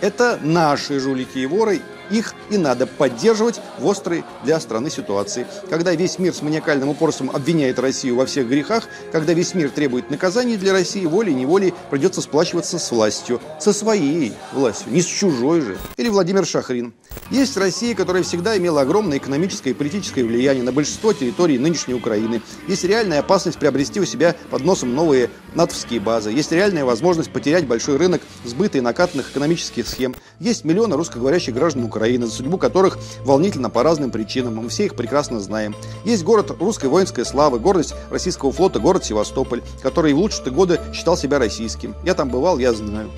это 0.00 0.38
наши 0.42 1.00
жулики 1.00 1.38
и 1.38 1.46
воры, 1.46 1.80
их 2.10 2.34
и 2.50 2.58
надо 2.58 2.86
поддерживать 2.86 3.60
в 3.78 3.88
острой 3.88 4.24
для 4.44 4.60
страны 4.60 4.90
ситуации. 4.90 5.46
Когда 5.68 5.94
весь 5.94 6.18
мир 6.18 6.34
с 6.34 6.42
маниакальным 6.42 6.88
упорством 6.88 7.30
обвиняет 7.30 7.78
Россию 7.78 8.16
во 8.16 8.26
всех 8.26 8.48
грехах, 8.48 8.84
когда 9.12 9.32
весь 9.32 9.54
мир 9.54 9.70
требует 9.70 10.10
наказаний 10.10 10.56
для 10.56 10.72
России, 10.72 11.04
волей-неволей 11.06 11.74
придется 11.90 12.20
сплачиваться 12.20 12.78
с 12.78 12.90
властью. 12.90 13.40
Со 13.60 13.72
своей 13.72 14.32
властью, 14.52 14.92
не 14.92 15.02
с 15.02 15.06
чужой 15.06 15.60
же. 15.60 15.78
Или 15.96 16.08
Владимир 16.08 16.46
Шахрин. 16.46 16.94
Есть 17.30 17.56
Россия, 17.56 17.94
которая 17.94 18.22
всегда 18.22 18.56
имела 18.56 18.80
огромное 18.80 19.18
экономическое 19.18 19.70
и 19.70 19.74
политическое 19.74 20.24
влияние 20.24 20.64
на 20.64 20.72
большинство 20.72 21.12
территорий 21.12 21.58
нынешней 21.58 21.94
Украины. 21.94 22.40
Есть 22.68 22.84
реальная 22.84 23.20
опасность 23.20 23.58
приобрести 23.58 24.00
у 24.00 24.04
себя 24.04 24.34
под 24.50 24.64
носом 24.64 24.94
новые 24.94 25.30
натовские 25.54 26.00
базы. 26.00 26.30
Есть 26.30 26.52
реальная 26.52 26.84
возможность 26.84 27.30
потерять 27.32 27.66
большой 27.66 27.96
рынок 27.96 28.22
сбыта 28.44 28.78
и 28.78 28.80
накатанных 28.80 29.30
экономических 29.30 29.86
схем. 29.86 30.14
Есть 30.40 30.64
миллионы 30.64 30.96
русскоговорящих 30.96 31.54
граждан 31.54 31.84
Украины, 31.84 31.97
за 31.98 32.30
судьбу 32.30 32.58
которых 32.58 32.98
волнительно 33.24 33.70
по 33.70 33.82
разным 33.82 34.10
причинам. 34.10 34.56
Мы 34.56 34.68
все 34.68 34.86
их 34.86 34.94
прекрасно 34.94 35.40
знаем. 35.40 35.74
Есть 36.04 36.24
город 36.24 36.56
русской 36.60 36.86
воинской 36.86 37.24
славы, 37.24 37.58
гордость 37.58 37.94
российского 38.10 38.52
флота, 38.52 38.80
город 38.80 39.04
Севастополь, 39.04 39.62
который 39.82 40.12
в 40.12 40.18
лучшие 40.18 40.50
годы 40.50 40.80
считал 40.92 41.16
себя 41.16 41.38
российским. 41.38 41.94
Я 42.04 42.14
там 42.14 42.28
бывал, 42.28 42.58
я 42.58 42.72
знаю. 42.72 43.10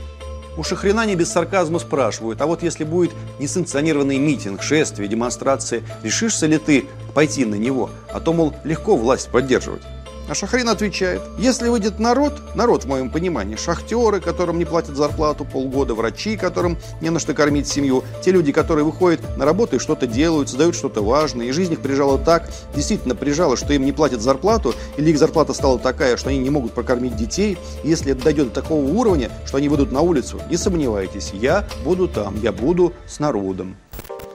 У 0.56 0.62
Шахрина 0.62 1.06
не 1.06 1.14
без 1.14 1.30
сарказма 1.30 1.78
спрашивают, 1.78 2.40
а 2.40 2.46
вот 2.46 2.62
если 2.62 2.84
будет 2.84 3.12
несанкционированный 3.38 4.18
митинг, 4.18 4.62
шествие, 4.62 5.08
демонстрация, 5.08 5.82
решишься 6.02 6.46
ли 6.46 6.58
ты 6.58 6.86
пойти 7.14 7.44
на 7.44 7.54
него? 7.54 7.90
А 8.12 8.20
то, 8.20 8.32
мол, 8.32 8.54
легко 8.64 8.96
власть 8.96 9.28
поддерживать. 9.28 9.82
А 10.30 10.34
Шахрин 10.36 10.68
отвечает, 10.68 11.22
если 11.38 11.68
выйдет 11.68 11.98
народ, 11.98 12.54
народ 12.54 12.84
в 12.84 12.86
моем 12.86 13.10
понимании, 13.10 13.56
шахтеры, 13.56 14.20
которым 14.20 14.60
не 14.60 14.64
платят 14.64 14.94
зарплату 14.94 15.44
полгода, 15.44 15.94
врачи, 15.94 16.36
которым 16.36 16.78
не 17.00 17.10
на 17.10 17.18
что 17.18 17.34
кормить 17.34 17.66
семью, 17.66 18.04
те 18.22 18.30
люди, 18.30 18.52
которые 18.52 18.84
выходят 18.84 19.36
на 19.36 19.44
работу 19.44 19.74
и 19.74 19.78
что-то 19.80 20.06
делают, 20.06 20.48
создают 20.48 20.76
что-то 20.76 21.02
важное, 21.02 21.46
и 21.46 21.50
жизнь 21.50 21.72
их 21.72 21.80
прижала 21.80 22.16
так, 22.16 22.48
действительно 22.76 23.16
прижала, 23.16 23.56
что 23.56 23.72
им 23.72 23.84
не 23.84 23.90
платят 23.90 24.20
зарплату, 24.20 24.72
или 24.96 25.10
их 25.10 25.18
зарплата 25.18 25.52
стала 25.52 25.80
такая, 25.80 26.16
что 26.16 26.28
они 26.28 26.38
не 26.38 26.50
могут 26.50 26.74
прокормить 26.74 27.16
детей, 27.16 27.58
если 27.82 28.12
это 28.12 28.22
дойдет 28.22 28.50
до 28.50 28.60
такого 28.62 28.84
уровня, 28.84 29.32
что 29.46 29.56
они 29.56 29.68
выйдут 29.68 29.90
на 29.90 30.00
улицу, 30.00 30.40
не 30.48 30.56
сомневайтесь, 30.56 31.32
я 31.32 31.66
буду 31.84 32.06
там, 32.06 32.40
я 32.40 32.52
буду 32.52 32.92
с 33.08 33.18
народом. 33.18 33.76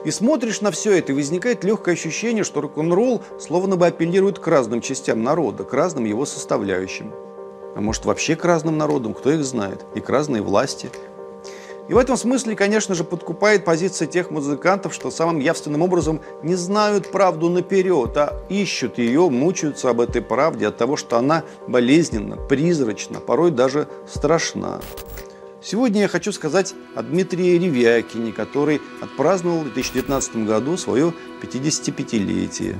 И 0.06 0.12
смотришь 0.12 0.60
на 0.60 0.70
все 0.70 0.96
это, 0.96 1.10
и 1.10 1.16
возникает 1.16 1.64
легкое 1.64 1.96
ощущение, 1.96 2.44
что 2.44 2.60
рок-н-ролл 2.60 3.22
словно 3.40 3.76
бы 3.76 3.88
апеллирует 3.88 4.38
к 4.38 4.46
разным 4.46 4.80
частям 4.80 5.24
народа, 5.24 5.64
к 5.64 5.72
разным 5.72 6.04
его 6.04 6.24
составляющим. 6.24 7.12
А 7.74 7.80
может 7.80 8.04
вообще 8.04 8.36
к 8.36 8.44
разным 8.44 8.78
народам, 8.78 9.14
кто 9.14 9.32
их 9.32 9.44
знает, 9.44 9.84
и 9.96 10.00
к 10.00 10.08
разной 10.08 10.42
власти. 10.42 10.90
И 11.88 11.92
в 11.92 11.98
этом 11.98 12.16
смысле, 12.16 12.54
конечно 12.54 12.94
же, 12.94 13.02
подкупает 13.02 13.64
позиция 13.64 14.06
тех 14.06 14.30
музыкантов, 14.30 14.94
что 14.94 15.10
самым 15.10 15.40
явственным 15.40 15.82
образом 15.82 16.20
не 16.44 16.54
знают 16.54 17.10
правду 17.10 17.48
наперед, 17.50 18.16
а 18.16 18.32
ищут 18.48 18.98
ее, 18.98 19.28
мучаются 19.28 19.90
об 19.90 20.00
этой 20.00 20.22
правде 20.22 20.68
от 20.68 20.76
того, 20.76 20.96
что 20.96 21.18
она 21.18 21.42
болезненна, 21.66 22.36
призрачна, 22.36 23.18
порой 23.18 23.50
даже 23.50 23.88
страшна. 24.06 24.80
Сегодня 25.68 26.02
я 26.02 26.08
хочу 26.08 26.30
сказать 26.30 26.76
о 26.94 27.02
Дмитрии 27.02 27.58
Ревякине, 27.58 28.30
который 28.30 28.80
отпраздновал 29.00 29.62
в 29.62 29.72
2019 29.72 30.46
году 30.46 30.76
свое 30.76 31.12
55-летие. 31.42 32.76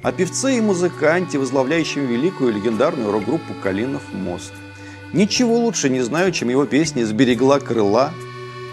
О 0.00 0.12
певце 0.12 0.58
и 0.58 0.60
музыканте, 0.60 1.40
возглавляющем 1.40 2.06
великую 2.06 2.54
легендарную 2.54 3.10
рок-группу 3.10 3.52
«Калинов 3.60 4.02
мост». 4.12 4.52
Ничего 5.12 5.58
лучше 5.58 5.90
не 5.90 6.02
знаю, 6.02 6.30
чем 6.30 6.50
его 6.50 6.66
песни 6.66 7.02
«Сберегла 7.02 7.58
крыла», 7.58 8.12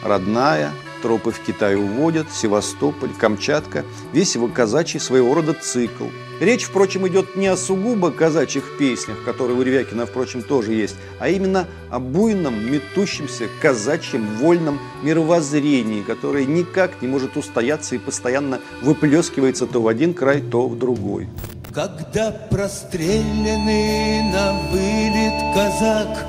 «Родная», 0.04 0.70
«Тропы 1.02 1.32
в 1.32 1.40
Китай 1.40 1.76
уводят», 1.76 2.28
«Севастополь», 2.32 3.10
«Камчатка», 3.18 3.86
весь 4.14 4.36
его 4.36 4.50
казачий 4.50 5.00
своего 5.00 5.34
рода 5.34 5.54
цикл– 5.54 6.06
Речь, 6.42 6.64
впрочем, 6.64 7.08
идет 7.08 7.36
не 7.36 7.46
о 7.46 7.56
сугубо 7.56 8.10
казачьих 8.10 8.64
песнях, 8.80 9.24
которые 9.24 9.56
у 9.56 9.62
Ревякина, 9.62 10.08
впрочем, 10.08 10.42
тоже 10.42 10.74
есть, 10.74 10.96
а 11.20 11.30
именно 11.30 11.68
о 11.92 12.00
буйном, 12.00 12.66
метущемся 12.66 13.48
казачьем 13.62 14.26
вольном 14.38 14.80
мировоззрении, 15.04 16.02
которое 16.02 16.46
никак 16.46 17.00
не 17.04 17.08
может 17.08 17.38
устояться 17.38 17.94
и 17.94 18.00
постоянно 18.00 18.60
выплескивается 18.82 19.68
то 19.68 19.84
в 19.84 19.88
один 19.88 20.16
край, 20.16 20.42
то 20.42 20.68
в 20.68 20.80
другой. 20.80 21.30
Когда 21.72 22.32
простреленный 22.32 24.24
на 24.34 24.60
вылет 24.72 25.54
казак 25.54 26.26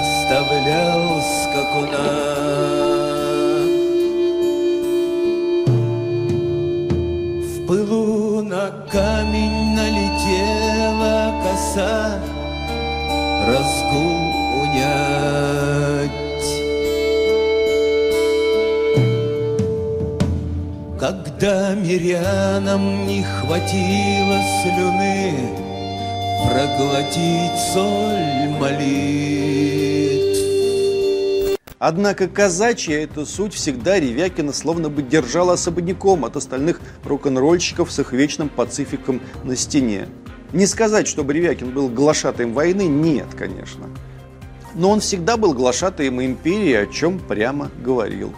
Оставлял 0.00 1.20
скакуна 1.42 2.32
В 7.42 7.66
пылу 7.66 8.21
на 8.62 8.70
камень 8.90 9.74
налетела 9.74 11.34
коса 11.42 12.20
Разгул 13.46 14.22
унять 14.62 16.10
Когда 21.00 21.74
мирянам 21.74 23.06
не 23.06 23.24
хватило 23.24 24.38
слюны 24.62 25.34
Проглотить 26.46 27.58
соль 27.72 28.48
молитв 28.60 30.01
Однако 31.84 32.28
казачья 32.28 32.94
эта 33.00 33.26
суть 33.26 33.54
всегда 33.54 33.98
Ревякина 33.98 34.52
словно 34.52 34.88
бы 34.88 35.02
держала 35.02 35.54
особняком 35.54 36.24
от 36.24 36.36
остальных 36.36 36.80
рок-н-ролльщиков 37.02 37.90
с 37.90 37.98
их 37.98 38.12
вечным 38.12 38.48
пацификом 38.48 39.20
на 39.42 39.56
стене. 39.56 40.06
Не 40.52 40.66
сказать, 40.66 41.08
чтобы 41.08 41.32
Ревякин 41.32 41.72
был 41.72 41.88
глашатаем 41.88 42.52
войны, 42.52 42.82
нет, 42.82 43.26
конечно. 43.36 43.88
Но 44.76 44.90
он 44.90 45.00
всегда 45.00 45.36
был 45.36 45.54
глашатаем 45.54 46.22
империи, 46.22 46.74
о 46.74 46.86
чем 46.86 47.18
прямо 47.18 47.68
говорил. 47.84 48.32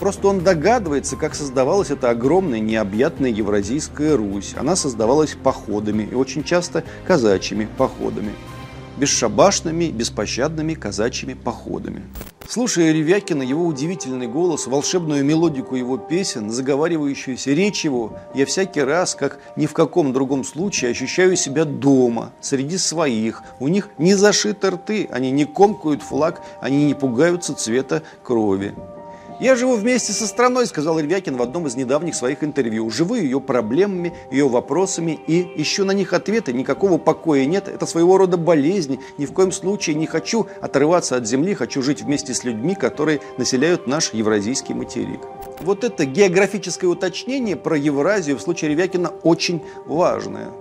Просто 0.00 0.28
он 0.28 0.40
догадывается, 0.40 1.16
как 1.16 1.34
создавалась 1.34 1.90
эта 1.90 2.08
огромная 2.08 2.60
необъятная 2.60 3.28
Евразийская 3.28 4.16
Русь. 4.16 4.54
Она 4.56 4.76
создавалась 4.76 5.34
походами, 5.34 6.08
и 6.10 6.14
очень 6.14 6.42
часто 6.42 6.84
казачьими 7.06 7.68
походами. 7.76 8.32
Бесшабашными, 8.96 9.90
беспощадными 9.90 10.72
казачьими 10.72 11.34
походами. 11.34 12.04
Слушая 12.48 12.92
Ревякина, 12.92 13.42
его 13.42 13.64
удивительный 13.64 14.26
голос, 14.26 14.66
волшебную 14.66 15.24
мелодику 15.24 15.74
его 15.74 15.96
песен, 15.96 16.50
заговаривающуюся 16.50 17.52
речь 17.52 17.84
его, 17.84 18.18
я 18.34 18.44
всякий 18.46 18.82
раз, 18.82 19.14
как 19.14 19.38
ни 19.56 19.66
в 19.66 19.72
каком 19.72 20.12
другом 20.12 20.44
случае, 20.44 20.90
ощущаю 20.90 21.36
себя 21.36 21.64
дома, 21.64 22.32
среди 22.40 22.76
своих. 22.76 23.42
У 23.58 23.68
них 23.68 23.88
не 23.96 24.14
зашиты 24.14 24.70
рты, 24.70 25.08
они 25.10 25.30
не 25.30 25.44
комкают 25.44 26.02
флаг, 26.02 26.42
они 26.60 26.84
не 26.84 26.94
пугаются 26.94 27.54
цвета 27.54 28.02
крови. 28.22 28.74
«Я 29.42 29.56
живу 29.56 29.74
вместе 29.74 30.12
со 30.12 30.28
страной»,– 30.28 30.66
сказал 30.68 31.00
Ильякин 31.00 31.36
в 31.36 31.42
одном 31.42 31.66
из 31.66 31.74
недавних 31.74 32.14
своих 32.14 32.44
интервью. 32.44 32.88
«Живу 32.90 33.16
ее 33.16 33.40
проблемами, 33.40 34.12
ее 34.30 34.48
вопросами 34.48 35.18
и 35.26 35.60
ищу 35.60 35.84
на 35.84 35.90
них 35.90 36.12
ответы. 36.12 36.52
Никакого 36.52 36.96
покоя 36.96 37.44
нет. 37.44 37.66
Это 37.66 37.84
своего 37.86 38.18
рода 38.18 38.36
болезнь. 38.36 39.00
Ни 39.18 39.26
в 39.26 39.32
коем 39.32 39.50
случае 39.50 39.96
не 39.96 40.06
хочу 40.06 40.46
отрываться 40.60 41.16
от 41.16 41.26
земли. 41.26 41.54
Хочу 41.54 41.82
жить 41.82 42.02
вместе 42.02 42.34
с 42.34 42.44
людьми, 42.44 42.76
которые 42.76 43.20
населяют 43.36 43.88
наш 43.88 44.14
евразийский 44.14 44.74
материк». 44.74 45.22
Вот 45.60 45.82
это 45.82 46.04
географическое 46.04 46.88
уточнение 46.88 47.56
про 47.56 47.76
Евразию 47.76 48.36
в 48.36 48.42
случае 48.42 48.70
Ревякина 48.70 49.08
очень 49.24 49.60
важное. 49.86 50.52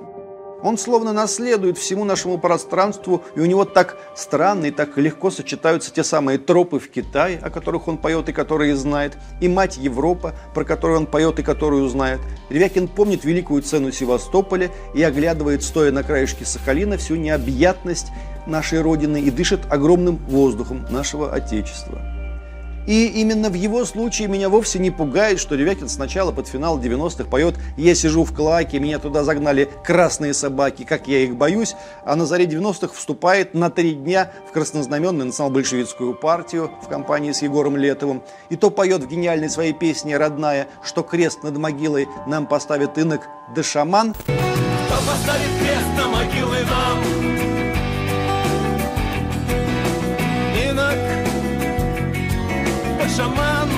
Он 0.63 0.77
словно 0.77 1.13
наследует 1.13 1.77
всему 1.77 2.03
нашему 2.03 2.37
пространству, 2.37 3.23
и 3.35 3.39
у 3.39 3.45
него 3.45 3.65
так 3.65 3.97
странно 4.15 4.65
и 4.65 4.71
так 4.71 4.97
легко 4.97 5.31
сочетаются 5.31 5.91
те 5.91 6.03
самые 6.03 6.37
тропы 6.37 6.79
в 6.79 6.89
Китае, 6.89 7.39
о 7.41 7.49
которых 7.49 7.87
он 7.87 7.97
поет 7.97 8.29
и 8.29 8.33
которые 8.33 8.75
знает, 8.75 9.17
и 9.39 9.47
мать 9.47 9.77
Европа, 9.77 10.35
про 10.53 10.63
которую 10.63 10.99
он 10.99 11.05
поет 11.07 11.39
и 11.39 11.43
которую 11.43 11.87
знает. 11.89 12.19
Ревякин 12.49 12.87
помнит 12.87 13.25
великую 13.25 13.63
цену 13.63 13.91
Севастополя 13.91 14.69
и 14.93 15.01
оглядывает, 15.01 15.63
стоя 15.63 15.91
на 15.91 16.03
краешке 16.03 16.45
Сахалина, 16.45 16.97
всю 16.97 17.15
необъятность 17.15 18.07
нашей 18.45 18.81
Родины 18.81 19.21
и 19.21 19.31
дышит 19.31 19.61
огромным 19.69 20.17
воздухом 20.27 20.85
нашего 20.89 21.33
Отечества. 21.33 22.20
И 22.87 23.05
именно 23.05 23.49
в 23.49 23.53
его 23.53 23.85
случае 23.85 24.27
меня 24.27 24.49
вовсе 24.49 24.79
не 24.79 24.91
пугает, 24.91 25.39
что 25.39 25.55
Ревякин 25.55 25.89
сначала 25.89 26.31
под 26.31 26.47
финал 26.47 26.79
90-х 26.79 27.29
поет 27.29 27.55
«Я 27.77 27.95
сижу 27.95 28.23
в 28.23 28.33
клаке, 28.33 28.79
меня 28.79 28.99
туда 28.99 29.23
загнали 29.23 29.69
красные 29.83 30.33
собаки, 30.33 30.83
как 30.83 31.07
я 31.07 31.19
их 31.19 31.35
боюсь», 31.35 31.75
а 32.05 32.15
на 32.15 32.25
заре 32.25 32.45
90-х 32.45 32.93
вступает 32.93 33.53
на 33.53 33.69
три 33.69 33.93
дня 33.93 34.31
в 34.49 34.51
краснознаменную 34.51 35.27
национал-большевистскую 35.27 36.15
партию 36.15 36.71
в 36.83 36.87
компании 36.87 37.31
с 37.31 37.41
Егором 37.41 37.77
Летовым. 37.77 38.23
И 38.49 38.55
то 38.55 38.69
поет 38.69 39.03
в 39.03 39.07
гениальной 39.07 39.49
своей 39.49 39.73
песне 39.73 40.17
«Родная», 40.17 40.67
что 40.83 41.03
крест 41.03 41.43
над 41.43 41.57
могилой 41.57 42.07
нам 42.27 42.47
поставит 42.47 42.97
инок 42.97 43.21
да 44.91 44.97
поставит 45.07 45.49
крест 45.59 45.87
на 45.97 46.07
могилы 46.07 46.57
нам? 46.63 47.20
Шаман 53.15 53.69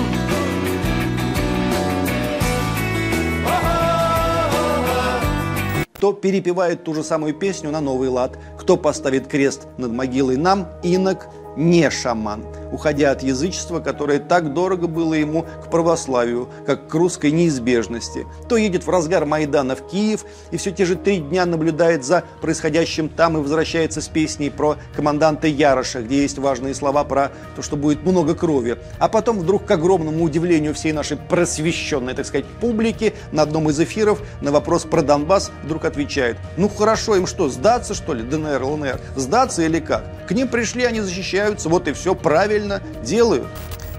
то 6.04 6.12
перепевает 6.12 6.84
ту 6.84 6.92
же 6.92 7.02
самую 7.02 7.32
песню 7.32 7.70
на 7.70 7.80
новый 7.80 8.10
лад. 8.10 8.38
Кто 8.58 8.76
поставит 8.76 9.26
крест 9.26 9.68
над 9.78 9.90
могилой 9.90 10.36
нам, 10.36 10.68
инок, 10.82 11.28
не 11.56 11.88
шаман, 11.88 12.44
уходя 12.74 13.12
от 13.12 13.22
язычества, 13.22 13.78
которое 13.78 14.18
так 14.18 14.52
дорого 14.52 14.88
было 14.88 15.14
ему 15.14 15.42
к 15.42 15.70
православию, 15.70 16.48
как 16.66 16.88
к 16.88 16.94
русской 16.94 17.30
неизбежности. 17.30 18.26
То 18.48 18.56
едет 18.56 18.84
в 18.84 18.90
разгар 18.90 19.24
Майдана 19.24 19.76
в 19.76 19.86
Киев 19.86 20.24
и 20.50 20.56
все 20.56 20.72
те 20.72 20.84
же 20.84 20.96
три 20.96 21.18
дня 21.18 21.46
наблюдает 21.46 22.04
за 22.04 22.24
происходящим 22.40 23.08
там 23.08 23.38
и 23.38 23.40
возвращается 23.40 24.00
с 24.00 24.08
песней 24.08 24.50
про 24.50 24.76
команданта 24.96 25.46
Яроша, 25.46 26.02
где 26.02 26.22
есть 26.22 26.38
важные 26.38 26.74
слова 26.74 27.04
про 27.04 27.30
то, 27.54 27.62
что 27.62 27.76
будет 27.76 28.04
много 28.04 28.34
крови. 28.34 28.78
А 28.98 29.08
потом 29.08 29.38
вдруг, 29.38 29.64
к 29.64 29.70
огромному 29.70 30.24
удивлению 30.24 30.74
всей 30.74 30.92
нашей 30.92 31.16
просвещенной, 31.16 32.14
так 32.14 32.26
сказать, 32.26 32.46
публики, 32.60 33.14
на 33.30 33.42
одном 33.42 33.70
из 33.70 33.78
эфиров 33.78 34.20
на 34.40 34.50
вопрос 34.50 34.82
про 34.82 35.02
Донбасс 35.02 35.52
вдруг 35.62 35.84
отвечает, 35.84 36.36
ну 36.56 36.68
хорошо, 36.68 37.16
им 37.16 37.26
что, 37.26 37.48
сдаться 37.48 37.94
что 37.94 38.14
ли, 38.14 38.22
ДНР, 38.22 38.62
ЛНР? 38.62 39.00
Сдаться 39.16 39.62
или 39.62 39.78
как? 39.78 40.04
К 40.26 40.32
ним 40.32 40.48
пришли, 40.48 40.84
они 40.84 41.00
защищаются, 41.00 41.68
вот 41.68 41.86
и 41.86 41.92
все 41.92 42.14
правильно 42.14 42.63
делают. 43.02 43.46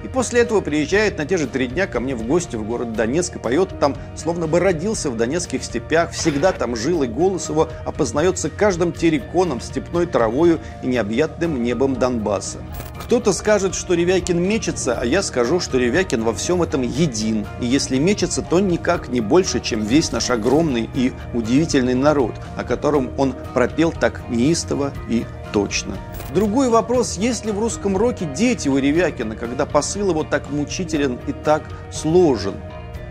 И 0.05 0.07
после 0.07 0.41
этого 0.41 0.61
приезжает 0.61 1.17
на 1.17 1.25
те 1.25 1.35
же 1.35 1.47
три 1.47 1.65
дня 1.65 1.87
ко 1.87 1.99
мне 1.99 2.15
в 2.15 2.27
гости 2.27 2.55
в 2.55 2.63
город 2.63 2.93
Донецк 2.93 3.37
и 3.37 3.39
поет 3.39 3.79
там, 3.79 3.95
словно 4.15 4.45
бы 4.45 4.59
родился 4.59 5.09
в 5.09 5.17
донецких 5.17 5.63
степях, 5.63 6.11
всегда 6.11 6.51
там 6.51 6.75
жил, 6.75 7.01
и 7.01 7.07
голос 7.07 7.49
его 7.49 7.69
опознается 7.85 8.51
каждым 8.51 8.93
терриконом, 8.93 9.59
степной 9.61 10.05
травою 10.05 10.59
и 10.83 10.87
необъятным 10.87 11.63
небом 11.63 11.95
Донбасса. 11.95 12.59
Кто-то 13.05 13.33
скажет, 13.33 13.73
что 13.73 13.95
Ревякин 13.95 14.39
мечется, 14.39 14.99
а 14.99 15.05
я 15.05 15.23
скажу, 15.23 15.59
что 15.59 15.79
Ревякин 15.79 16.23
во 16.23 16.33
всем 16.33 16.61
этом 16.61 16.83
един. 16.83 17.47
И 17.59 17.65
если 17.65 17.97
мечется, 17.97 18.43
то 18.43 18.59
никак 18.59 19.09
не 19.09 19.21
больше, 19.21 19.59
чем 19.59 19.81
весь 19.83 20.11
наш 20.11 20.29
огромный 20.29 20.87
и 20.93 21.13
удивительный 21.33 21.95
народ, 21.95 22.33
о 22.55 22.63
котором 22.63 23.09
он 23.17 23.33
пропел 23.55 23.91
так 23.91 24.21
неистово 24.29 24.93
и 25.09 25.25
точно. 25.55 25.95
Другой 26.33 26.67
вопрос, 26.67 27.15
есть 27.15 27.45
ли 27.45 27.53
в 27.53 27.59
русском 27.59 27.95
роке 27.95 28.25
дети 28.25 28.67
у 28.67 28.77
Ревякина, 28.77 29.37
когда 29.37 29.65
посыл 29.65 30.09
его 30.09 30.25
так 30.25 30.49
мучителен 30.49 31.17
и 31.27 31.31
так 31.31 31.63
сложен? 31.93 32.55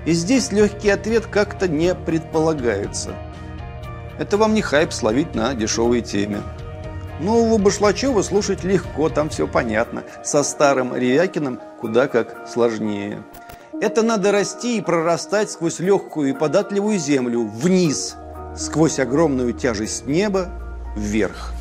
И 0.05 0.13
здесь 0.13 0.53
легкий 0.53 0.91
ответ 0.91 1.25
как-то 1.25 1.69
не 1.69 1.95
предполагается. 1.95 3.15
Это 4.19 4.37
вам 4.37 4.53
не 4.53 4.61
хайп 4.61 4.93
словить 4.93 5.35
на 5.35 5.55
дешевой 5.55 6.03
теме. 6.03 6.43
Нового 7.19 7.57
Башлачева 7.57 8.21
слушать 8.21 8.63
легко, 8.63 9.09
там 9.09 9.31
все 9.31 9.47
понятно. 9.47 10.03
Со 10.23 10.43
старым 10.43 10.95
Ревякиным 10.95 11.61
куда 11.81 12.09
как 12.09 12.47
сложнее. 12.47 13.23
Это 13.81 14.03
надо 14.03 14.33
расти 14.33 14.77
и 14.77 14.83
прорастать 14.83 15.51
сквозь 15.51 15.79
легкую 15.79 16.29
и 16.29 16.35
податливую 16.35 16.99
землю 16.99 17.47
вниз, 17.47 18.17
сквозь 18.55 18.99
огромную 18.99 19.55
тяжесть 19.55 20.07
неба 20.07 20.51
вверх. 20.95 21.54